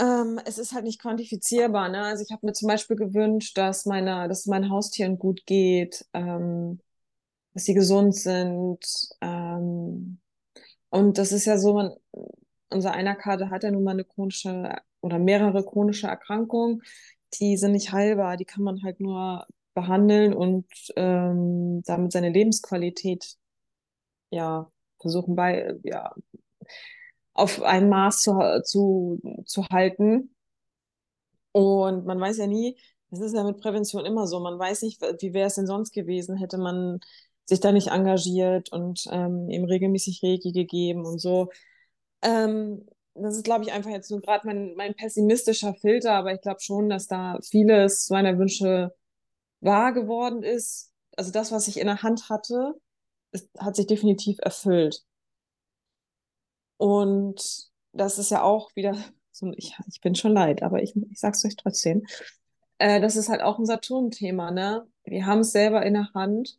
[0.00, 2.02] Ähm, es ist halt nicht quantifizierbar, ne?
[2.02, 6.80] Also ich habe mir zum Beispiel gewünscht, dass meine, dass meinen Haustieren gut geht, ähm,
[7.54, 8.80] dass sie gesund sind.
[9.20, 10.20] Ähm,
[10.90, 11.92] und das ist ja so, man,
[12.70, 16.82] unser einer Kater hat ja nun mal eine chronische oder mehrere chronische Erkrankungen,
[17.40, 23.36] die sind nicht heilbar, die kann man halt nur behandeln und ähm, damit seine Lebensqualität
[24.34, 24.70] ja
[25.00, 26.14] versuchen bei ja
[27.34, 28.32] auf ein Maß zu,
[28.64, 30.34] zu, zu halten.
[31.52, 32.78] Und man weiß ja nie,
[33.10, 35.92] das ist ja mit Prävention immer so, man weiß nicht, wie wäre es denn sonst
[35.92, 37.00] gewesen, hätte man
[37.46, 41.50] sich da nicht engagiert und ähm, ihm regelmäßig Reiki gegeben und so.
[42.22, 46.40] Ähm, das ist, glaube ich, einfach jetzt so gerade mein, mein pessimistischer Filter, aber ich
[46.40, 48.94] glaube schon, dass da vieles meiner Wünsche
[49.60, 50.92] wahr geworden ist.
[51.16, 52.74] Also das, was ich in der Hand hatte,
[53.34, 55.04] ist, hat sich definitiv erfüllt.
[56.78, 58.96] Und das ist ja auch wieder
[59.30, 62.06] so, ich, ich bin schon leid, aber ich, ich sag's euch trotzdem.
[62.78, 64.86] Äh, das ist halt auch ein Saturn-Thema, ne?
[65.04, 66.56] Wir haben es selber in der Hand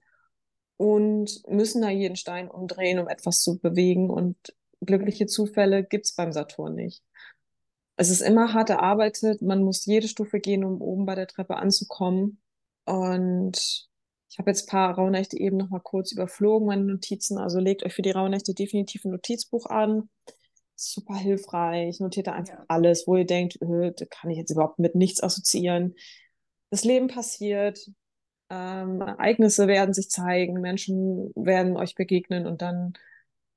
[0.77, 4.09] und müssen da jeden Stein umdrehen, um etwas zu bewegen.
[4.09, 4.35] Und
[4.81, 7.03] glückliche Zufälle gibt es beim Saturn nicht.
[7.97, 11.55] Es ist immer hart erarbeitet, man muss jede Stufe gehen, um oben bei der Treppe
[11.55, 12.41] anzukommen.
[12.85, 13.89] Und
[14.29, 17.37] ich habe jetzt ein paar Rauhnächte eben noch mal kurz überflogen, meine Notizen.
[17.37, 20.09] Also legt euch für die Rauhnächte definitiv ein Notizbuch an.
[20.75, 21.99] Super hilfreich.
[21.99, 22.65] Notiert da einfach ja.
[22.67, 25.95] alles, wo ihr denkt, äh, da kann ich jetzt überhaupt mit nichts assoziieren.
[26.69, 27.89] Das Leben passiert,
[28.49, 32.93] ähm, Ereignisse werden sich zeigen, Menschen werden euch begegnen und dann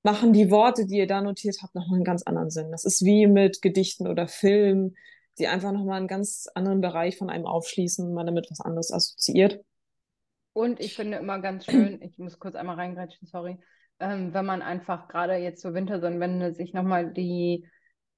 [0.02, 2.70] machen die Worte, die ihr da notiert habt, nochmal einen ganz anderen Sinn.
[2.70, 4.96] Das ist wie mit Gedichten oder Filmen,
[5.38, 8.92] die einfach nochmal einen ganz anderen Bereich von einem aufschließen und man damit was anderes
[8.92, 9.60] assoziiert.
[10.58, 13.60] Und ich finde immer ganz schön, ich muss kurz einmal reingrätschen, sorry,
[14.00, 17.64] ähm, wenn man einfach gerade jetzt zur Wintersonnenwende sich nochmal die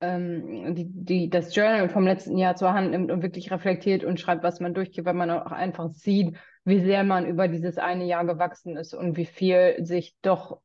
[0.00, 4.18] ähm, die, die, das Journal vom letzten Jahr zur Hand nimmt und wirklich reflektiert und
[4.18, 8.07] schreibt, was man durchgeht, weil man auch einfach sieht, wie sehr man über dieses eine
[8.07, 10.62] Jahr gewachsen ist und wie viel sich doch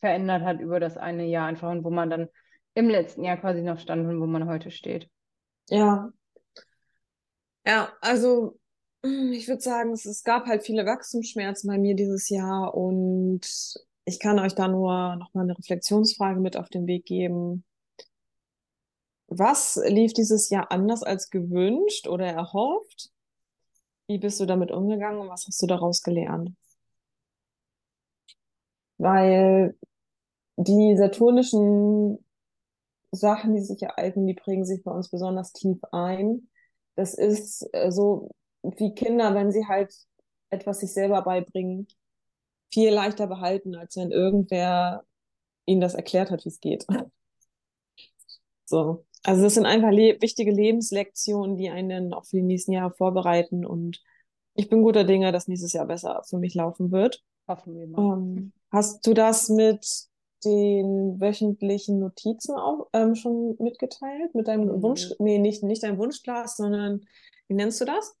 [0.00, 2.28] verändert hat über das eine Jahr einfach und wo man dann
[2.74, 5.08] im letzten Jahr quasi noch stand und wo man heute steht.
[5.68, 6.10] Ja.
[7.64, 8.58] Ja, also
[9.32, 13.40] ich würde sagen, es, es gab halt viele Wachstumsschmerzen bei mir dieses Jahr und
[14.04, 17.64] ich kann euch da nur nochmal eine Reflexionsfrage mit auf den Weg geben.
[19.28, 23.10] Was lief dieses Jahr anders als gewünscht oder erhofft?
[24.08, 26.50] Wie bist du damit umgegangen und was hast du daraus gelernt?
[28.98, 29.76] Weil
[30.56, 32.24] die saturnischen
[33.12, 36.48] Sachen, die sich ereignen, die prägen sich bei uns besonders tief ein.
[36.94, 38.30] Das ist äh, so
[38.76, 39.94] wie Kinder, wenn sie halt
[40.50, 41.88] etwas sich selber beibringen,
[42.72, 45.04] viel leichter behalten, als wenn irgendwer
[45.66, 46.86] ihnen das erklärt hat, wie es geht.
[48.68, 49.04] So.
[49.22, 52.92] Also das sind einfach le wichtige Lebenslektionen, die einen dann auch für die nächsten Jahre
[52.92, 53.64] vorbereiten.
[53.64, 54.02] Und
[54.54, 57.22] ich bin guter Dinge, dass nächstes Jahr besser für mich laufen wird.
[57.46, 58.18] Hoffen wir mal.
[58.18, 59.86] Ähm, hast du das mit
[60.44, 64.34] den wöchentlichen Notizen auch ähm, schon mitgeteilt?
[64.34, 64.82] Mit deinem mhm.
[64.82, 67.06] Wunsch, nee, nicht, nicht dein Wunschglas, sondern
[67.48, 68.16] wie nennst du das?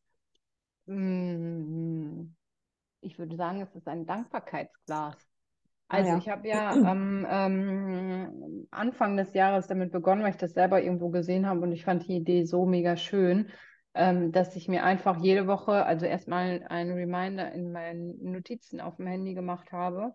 [0.86, 2.34] Mm,
[3.00, 5.14] ich würde sagen, es ist ein Dankbarkeitsglas.
[5.88, 6.18] Ah, also ah, ja.
[6.18, 11.10] ich habe ja am ähm, Anfang des Jahres damit begonnen, weil ich das selber irgendwo
[11.10, 13.50] gesehen habe und ich fand die Idee so mega schön,
[13.94, 18.96] ähm, dass ich mir einfach jede Woche, also erstmal einen Reminder in meinen Notizen auf
[18.96, 20.14] dem Handy gemacht habe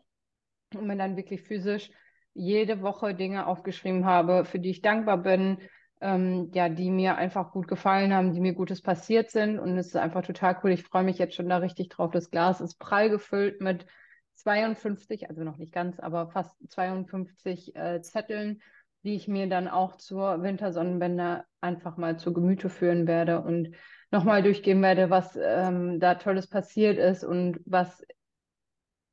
[0.75, 1.89] und mir dann wirklich physisch
[2.33, 5.57] jede Woche Dinge aufgeschrieben habe, für die ich dankbar bin,
[6.01, 9.59] ähm, ja, die mir einfach gut gefallen haben, die mir Gutes passiert sind.
[9.59, 10.71] Und es ist einfach total cool.
[10.71, 12.11] Ich freue mich jetzt schon da richtig drauf.
[12.11, 13.85] Das Glas ist prall gefüllt mit
[14.35, 18.61] 52, also noch nicht ganz, aber fast 52 äh, Zetteln,
[19.03, 23.75] die ich mir dann auch zur Wintersonnenwende einfach mal zu Gemüte führen werde und
[24.09, 28.03] nochmal durchgehen werde, was ähm, da Tolles passiert ist und was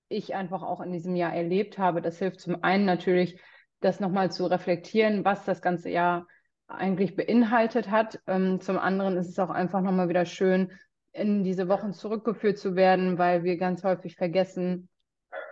[0.09, 2.01] ich einfach auch in diesem Jahr erlebt habe.
[2.01, 3.39] Das hilft zum einen natürlich,
[3.81, 6.27] das nochmal zu reflektieren, was das ganze Jahr
[6.69, 8.21] eigentlich beinhaltet hat.
[8.27, 10.71] Ähm, zum anderen ist es auch einfach nochmal wieder schön,
[11.13, 14.89] in diese Wochen zurückgeführt zu werden, weil wir ganz häufig vergessen,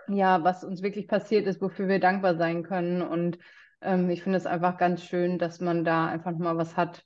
[0.07, 3.01] ja, was uns wirklich passiert ist, wofür wir dankbar sein können.
[3.01, 3.37] Und
[3.81, 7.03] ähm, ich finde es einfach ganz schön, dass man da einfach nochmal was hat,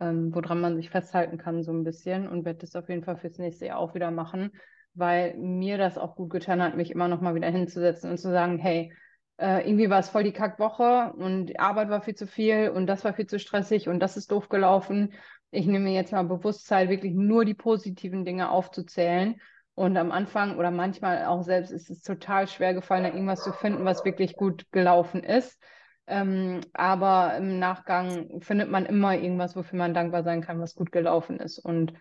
[0.00, 2.28] ähm, woran man sich festhalten kann, so ein bisschen.
[2.28, 4.50] Und werde das auf jeden Fall fürs nächste Jahr auch wieder machen
[4.94, 8.30] weil mir das auch gut getan hat, mich immer noch mal wieder hinzusetzen und zu
[8.30, 8.92] sagen, hey,
[9.40, 13.04] äh, irgendwie war es voll die Kackwoche und Arbeit war viel zu viel und das
[13.04, 15.14] war viel zu stressig und das ist doof gelaufen.
[15.50, 19.40] Ich nehme mir jetzt mal bewusst Zeit, wirklich nur die positiven Dinge aufzuzählen.
[19.74, 23.52] Und am Anfang oder manchmal auch selbst ist es total schwer gefallen, da irgendwas zu
[23.52, 25.58] finden, was wirklich gut gelaufen ist.
[26.06, 30.92] Ähm, aber im Nachgang findet man immer irgendwas, wofür man dankbar sein kann, was gut
[30.92, 31.58] gelaufen ist.
[31.58, 31.94] Und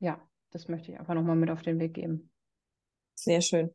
[0.00, 0.20] ja,
[0.50, 2.30] das möchte ich einfach nochmal mit auf den Weg geben.
[3.14, 3.70] Sehr schön.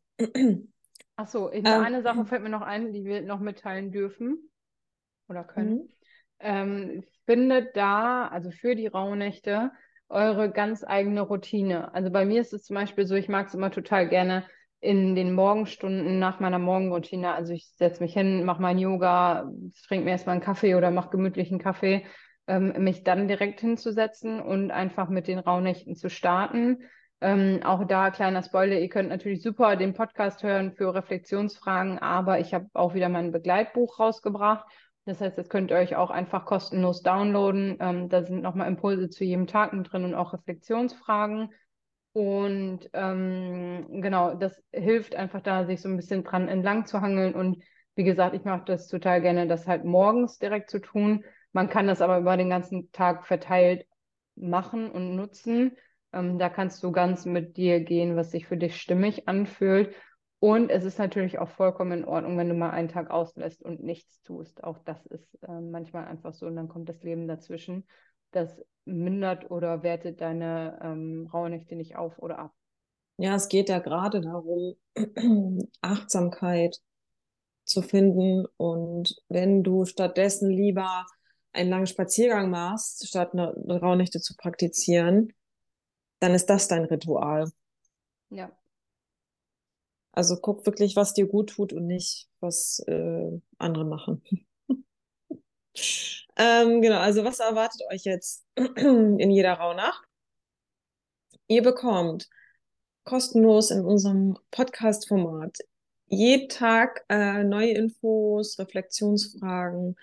[1.19, 4.49] Achso, ähm, eine Sache fällt mir noch ein, die wir noch mitteilen dürfen
[5.27, 5.71] oder können.
[5.71, 5.89] Mhm.
[6.39, 9.71] Ähm, findet da, also für die Rauhnächte,
[10.07, 11.93] eure ganz eigene Routine.
[11.93, 14.45] Also bei mir ist es zum Beispiel so, ich mag es immer total gerne
[14.79, 17.33] in den Morgenstunden nach meiner Morgenroutine.
[17.33, 19.51] Also ich setze mich hin, mache mein Yoga,
[19.87, 22.05] trinke mir erstmal einen Kaffee oder mache gemütlichen Kaffee
[22.47, 26.79] ähm, mich dann direkt hinzusetzen und einfach mit den Rauhnächten zu starten.
[27.21, 32.39] Ähm, auch da kleiner Spoiler, ihr könnt natürlich super den Podcast hören für Reflexionsfragen, aber
[32.39, 34.65] ich habe auch wieder mein Begleitbuch rausgebracht.
[35.05, 37.77] Das heißt, das könnt ihr euch auch einfach kostenlos downloaden.
[37.79, 41.49] Ähm, da sind nochmal Impulse zu jedem Tag mit drin und auch Reflexionsfragen.
[42.13, 47.33] Und ähm, genau, das hilft einfach da, sich so ein bisschen dran entlang zu hangeln.
[47.33, 47.63] Und
[47.95, 51.87] wie gesagt, ich mache das total gerne, das halt morgens direkt zu tun, man kann
[51.87, 53.85] das aber über den ganzen Tag verteilt
[54.35, 55.75] machen und nutzen.
[56.13, 59.93] Ähm, da kannst du ganz mit dir gehen, was sich für dich stimmig anfühlt.
[60.39, 63.83] Und es ist natürlich auch vollkommen in Ordnung, wenn du mal einen Tag auslässt und
[63.83, 64.63] nichts tust.
[64.63, 67.85] Auch das ist äh, manchmal einfach so und dann kommt das Leben dazwischen.
[68.31, 72.53] Das mindert oder wertet deine ähm, Rauhnächte nicht auf oder ab.
[73.17, 74.75] Ja, es geht ja gerade darum,
[75.81, 76.79] Achtsamkeit
[77.65, 78.45] zu finden.
[78.55, 81.05] Und wenn du stattdessen lieber
[81.51, 85.33] einen langen Spaziergang machst, statt eine, Rauhnächte zu praktizieren,
[86.19, 87.51] dann ist das dein Ritual.
[88.29, 88.51] Ja.
[90.11, 94.23] Also guck wirklich, was dir gut tut und nicht, was äh, andere machen.
[96.35, 100.03] ähm, genau, also was erwartet euch jetzt in jeder Rauhnacht?
[101.47, 102.29] Ihr bekommt
[103.03, 105.57] kostenlos in unserem Podcast-Format
[106.09, 109.95] jeden Tag äh, neue Infos, Reflexionsfragen,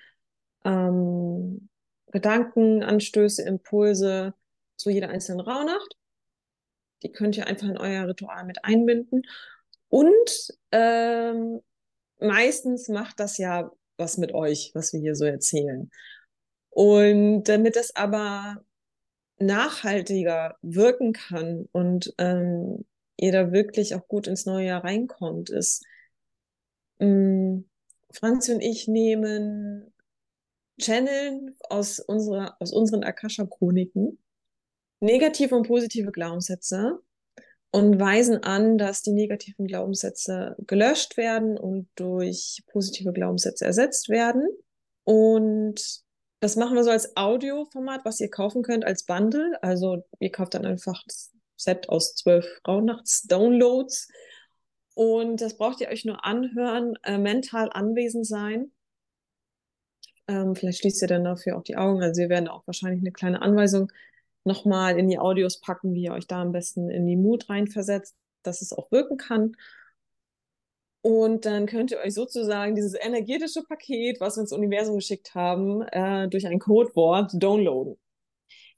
[0.64, 1.68] ähm,
[2.12, 4.34] Gedankenanstöße, Impulse
[4.76, 5.96] zu jeder einzelnen Rauhnacht.
[7.02, 9.22] Die könnt ihr einfach in euer Ritual mit einbinden.
[9.88, 11.60] Und ähm,
[12.18, 15.90] meistens macht das ja was mit euch, was wir hier so erzählen.
[16.70, 18.64] Und damit es aber
[19.38, 22.84] nachhaltiger wirken kann und ähm,
[23.16, 25.84] ihr da wirklich auch gut ins neue Jahr reinkommt, ist,
[27.00, 27.68] ähm,
[28.12, 29.92] Franzi und ich nehmen
[30.80, 34.18] Channeln aus, unserer, aus unseren Akasha-Chroniken
[35.00, 37.00] negative und positive Glaubenssätze
[37.70, 44.48] und weisen an, dass die negativen Glaubenssätze gelöscht werden und durch positive Glaubenssätze ersetzt werden.
[45.04, 46.02] Und
[46.40, 49.58] das machen wir so als Audioformat, was ihr kaufen könnt als Bundle.
[49.62, 54.08] Also ihr kauft dann einfach das Set aus zwölf Rauhnachts-Downloads.
[54.94, 58.72] Und das braucht ihr euch nur anhören, äh, mental anwesend sein.
[60.28, 62.02] Ähm, vielleicht schließt ihr dann dafür auch die Augen.
[62.02, 63.92] Also wir werden auch wahrscheinlich eine kleine Anweisung
[64.46, 68.16] nochmal in die Audios packen, wie ihr euch da am besten in die Mut reinversetzt,
[68.42, 69.52] dass es auch wirken kann.
[71.02, 75.82] Und dann könnt ihr euch sozusagen dieses energetische Paket, was wir ins Universum geschickt haben,
[75.82, 77.96] äh, durch ein Codewort downloaden.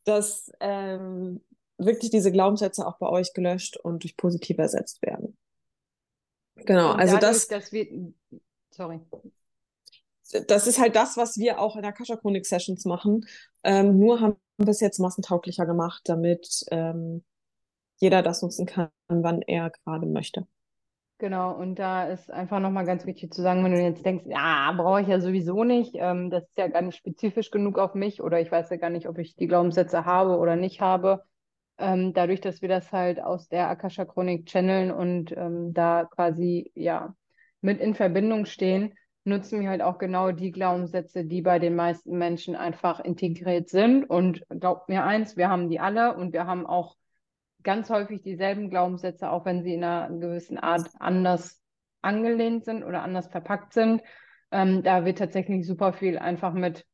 [0.04, 1.42] Dass ähm,
[1.78, 5.36] wirklich diese Glaubenssätze auch bei euch gelöscht und durch positiv ersetzt werden.
[6.56, 7.48] Genau, und also dadurch, das.
[7.48, 8.12] Dass wir,
[8.70, 9.00] sorry
[10.46, 13.26] das ist halt das, was wir auch in der Kascha Chronik Sessions machen.
[13.64, 14.36] Ähm, nur haben
[14.66, 17.22] es jetzt massentauglicher gemacht, damit ähm,
[17.98, 20.46] jeder das nutzen kann, wann er gerade möchte.
[21.20, 24.72] Genau, und da ist einfach nochmal ganz wichtig zu sagen, wenn du jetzt denkst, ja,
[24.76, 28.22] brauche ich ja sowieso nicht, ähm, das ist ja gar nicht spezifisch genug auf mich
[28.22, 31.24] oder ich weiß ja gar nicht, ob ich die Glaubenssätze habe oder nicht habe.
[31.76, 36.70] Ähm, dadurch, dass wir das halt aus der Akasha Chronik channeln und ähm, da quasi
[36.76, 37.14] ja
[37.60, 38.94] mit in Verbindung stehen,
[39.28, 44.04] nutzen wir halt auch genau die Glaubenssätze, die bei den meisten Menschen einfach integriert sind.
[44.04, 46.96] Und glaubt mir eins, wir haben die alle und wir haben auch
[47.62, 51.60] ganz häufig dieselben Glaubenssätze, auch wenn sie in einer gewissen Art anders
[52.02, 54.02] angelehnt sind oder anders verpackt sind.
[54.50, 56.86] Ähm, da wird tatsächlich super viel einfach mit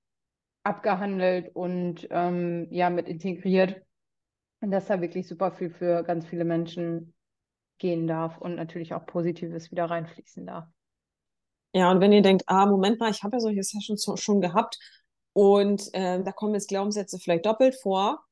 [0.64, 3.82] abgehandelt und ähm, ja, mit integriert.
[4.60, 7.14] Und dass da wirklich super viel für ganz viele Menschen
[7.78, 10.66] gehen darf und natürlich auch Positives wieder reinfließen darf.
[11.74, 14.78] Ja, und wenn ihr denkt, ah, Moment mal, ich habe ja solche Sessions schon gehabt
[15.32, 18.24] und äh, da kommen jetzt Glaubenssätze vielleicht doppelt vor.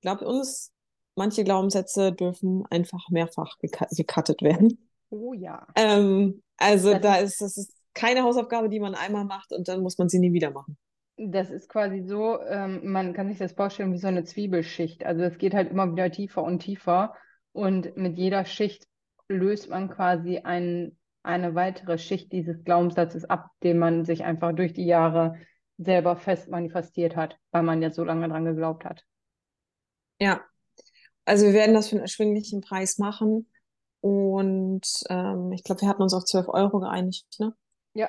[0.00, 0.72] Glaubt uns,
[1.14, 4.90] manche Glaubenssätze dürfen einfach mehrfach gecuttet werden.
[5.10, 5.68] Oh ja.
[5.76, 9.80] Ähm, also das da ist, das ist keine Hausaufgabe, die man einmal macht und dann
[9.80, 10.76] muss man sie nie wieder machen.
[11.16, 15.06] Das ist quasi so, ähm, man kann sich das vorstellen wie so eine Zwiebelschicht.
[15.06, 17.14] Also es geht halt immer wieder tiefer und tiefer
[17.52, 18.88] und mit jeder Schicht
[19.28, 24.72] löst man quasi einen eine weitere Schicht dieses Glaubenssatzes ab, den man sich einfach durch
[24.72, 25.34] die Jahre
[25.78, 29.04] selber fest manifestiert hat, weil man jetzt so lange dran geglaubt hat.
[30.18, 30.40] Ja,
[31.24, 33.48] also wir werden das für einen erschwinglichen Preis machen.
[34.00, 37.54] Und ähm, ich glaube, wir hatten uns auf 12 Euro geeinigt, ne?
[37.94, 38.08] Ja.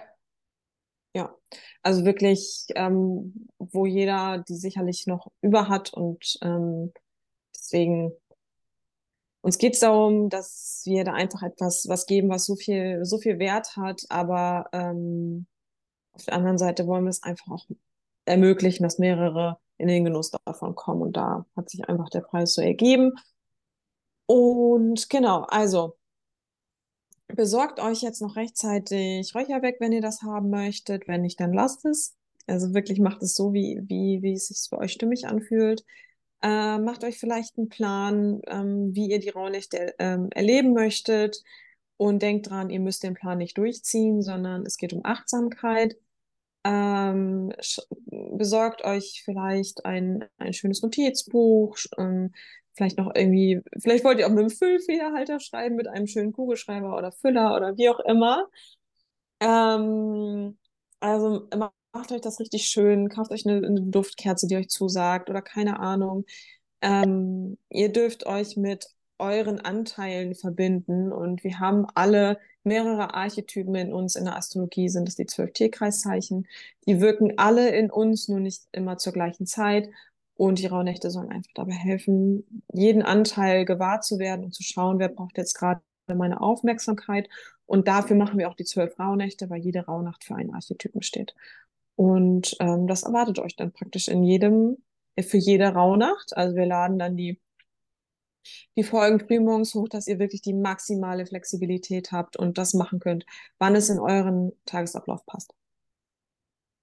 [1.13, 1.35] Ja,
[1.81, 6.93] also wirklich, ähm, wo jeder die sicherlich noch über hat und ähm,
[7.55, 8.11] deswegen
[9.41, 13.17] uns geht es darum, dass wir da einfach etwas was geben, was so viel, so
[13.17, 15.47] viel Wert hat, aber ähm,
[16.13, 17.65] auf der anderen Seite wollen wir es einfach auch
[18.25, 21.01] ermöglichen, dass mehrere in den Genuss davon kommen.
[21.01, 23.13] Und da hat sich einfach der Preis so ergeben.
[24.25, 25.95] Und genau, also
[27.27, 31.07] besorgt euch jetzt noch rechtzeitig Räucher weg, wenn ihr das haben möchtet.
[31.07, 32.15] Wenn nicht, dann lasst es.
[32.47, 35.83] Also wirklich macht es so, wie, wie, wie es sich für euch stimmig anfühlt.
[36.41, 41.43] Äh, macht euch vielleicht einen Plan, ähm, wie ihr die Rauhnächte ähm, erleben möchtet
[41.97, 45.97] und denkt dran, ihr müsst den Plan nicht durchziehen, sondern es geht um Achtsamkeit.
[46.63, 47.53] Ähm,
[48.09, 52.33] besorgt euch vielleicht ein, ein schönes Notizbuch, ähm,
[52.73, 56.95] vielleicht noch irgendwie, vielleicht wollt ihr auch mit einem Füllfederhalter schreiben, mit einem schönen Kugelschreiber
[56.97, 58.47] oder Füller oder wie auch immer.
[59.39, 60.57] Ähm,
[60.99, 65.29] also immer macht euch das richtig schön, kauft euch eine, eine Duftkerze, die euch zusagt
[65.29, 66.25] oder keine Ahnung.
[66.81, 68.87] Ähm, ihr dürft euch mit
[69.17, 74.15] euren Anteilen verbinden und wir haben alle mehrere Archetypen in uns.
[74.15, 76.47] In der Astrologie sind es die zwölf Tierkreiszeichen.
[76.87, 79.89] Die wirken alle in uns, nur nicht immer zur gleichen Zeit.
[80.35, 84.99] Und die Rauhnächte sollen einfach dabei helfen, jeden Anteil gewahr zu werden und zu schauen,
[84.99, 87.27] wer braucht jetzt gerade meine Aufmerksamkeit.
[87.65, 91.33] Und dafür machen wir auch die zwölf Rauhnächte, weil jede Rauhnacht für einen Archetypen steht.
[91.97, 94.77] Und ähm, das erwartet euch dann praktisch in jedem,
[95.19, 96.37] für jede Rauhnacht.
[96.37, 97.41] Also wir laden dann die,
[98.75, 103.25] die Folgen frühmorgens hoch, dass ihr wirklich die maximale Flexibilität habt und das machen könnt,
[103.57, 105.55] wann es in euren Tagesablauf passt.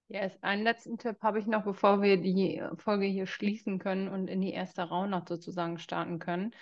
[0.09, 4.29] Yes, einen letzten Tipp habe ich noch, bevor wir die Folge hier schließen können und
[4.29, 6.55] in die erste Rauhnacht sozusagen starten können.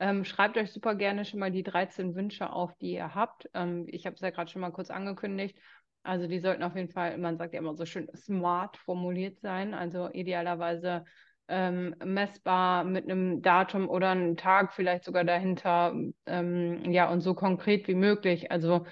[0.00, 3.50] Ähm, schreibt euch super gerne schon mal die 13 Wünsche auf, die ihr habt.
[3.52, 5.58] Ähm, ich habe es ja gerade schon mal kurz angekündigt.
[6.02, 9.74] Also die sollten auf jeden Fall, man sagt ja immer so schön, smart formuliert sein.
[9.74, 11.04] Also idealerweise
[11.48, 15.94] ähm, messbar mit einem Datum oder einem Tag vielleicht sogar dahinter.
[16.26, 18.50] Ähm, ja, und so konkret wie möglich.
[18.50, 18.86] Also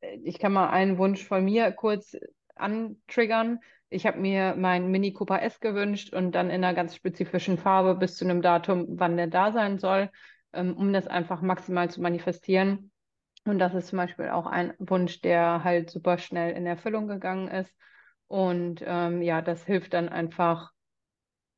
[0.00, 2.16] äh, ich kann mal einen Wunsch von mir kurz
[2.56, 3.60] antriggern.
[3.88, 7.94] Ich habe mir meinen Mini Cooper S gewünscht und dann in einer ganz spezifischen Farbe
[7.94, 10.10] bis zu einem Datum, wann der da sein soll,
[10.52, 12.89] ähm, um das einfach maximal zu manifestieren.
[13.50, 17.48] Und das ist zum Beispiel auch ein Wunsch, der halt super schnell in Erfüllung gegangen
[17.48, 17.74] ist.
[18.28, 20.70] Und ähm, ja, das hilft dann einfach,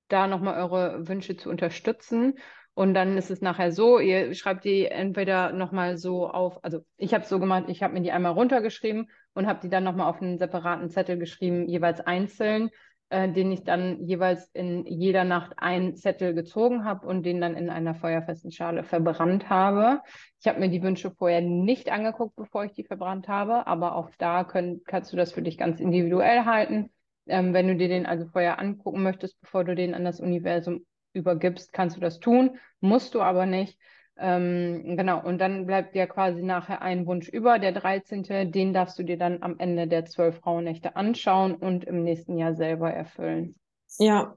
[0.08, 2.38] da nochmal eure Wünsche zu unterstützen.
[2.72, 7.12] Und dann ist es nachher so, ihr schreibt die entweder nochmal so auf, also ich
[7.12, 10.08] habe es so gemacht, ich habe mir die einmal runtergeschrieben und habe die dann nochmal
[10.08, 12.70] auf einen separaten Zettel geschrieben, jeweils einzeln,
[13.12, 17.56] äh, den ich dann jeweils in jeder Nacht einen Zettel gezogen habe und den dann
[17.56, 20.00] in einer feuerfesten Schale verbrannt habe.
[20.40, 24.08] Ich habe mir die Wünsche vorher nicht angeguckt, bevor ich die verbrannt habe, aber auch
[24.16, 26.90] da können, kannst du das für dich ganz individuell halten.
[27.26, 30.86] Ähm, wenn du dir den also vorher angucken möchtest, bevor du den an das Universum
[31.12, 33.78] übergibst, kannst du das tun, musst du aber nicht.
[34.18, 38.50] Ähm, genau, und dann bleibt dir quasi nachher ein Wunsch über, der 13.
[38.50, 42.54] Den darfst du dir dann am Ende der zwölf Frauennächte anschauen und im nächsten Jahr
[42.54, 43.54] selber erfüllen.
[43.98, 44.36] Ja,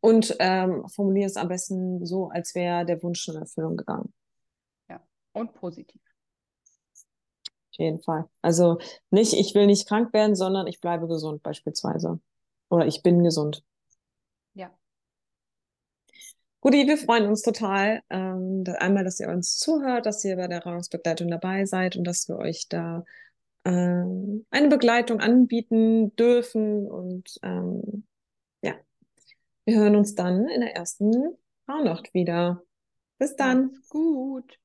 [0.00, 4.12] und ähm, formuliere es am besten so, als wäre der Wunsch in Erfüllung gegangen.
[4.90, 5.00] Ja,
[5.32, 6.00] und positiv.
[7.72, 8.28] Auf jeden Fall.
[8.42, 8.78] Also
[9.10, 12.20] nicht, ich will nicht krank werden, sondern ich bleibe gesund beispielsweise.
[12.68, 13.62] Oder ich bin gesund.
[16.62, 18.02] Guti, wir freuen uns total.
[18.08, 22.28] Ähm, einmal, dass ihr uns zuhört, dass ihr bei der Rauhnungsbegleitung dabei seid und dass
[22.28, 23.04] wir euch da
[23.64, 26.88] ähm, eine Begleitung anbieten dürfen.
[26.88, 28.06] Und ähm,
[28.62, 28.74] ja,
[29.64, 31.36] wir hören uns dann in der ersten
[31.68, 32.62] Rauhnacht wieder.
[33.18, 33.72] Bis dann.
[33.72, 34.61] Macht's gut.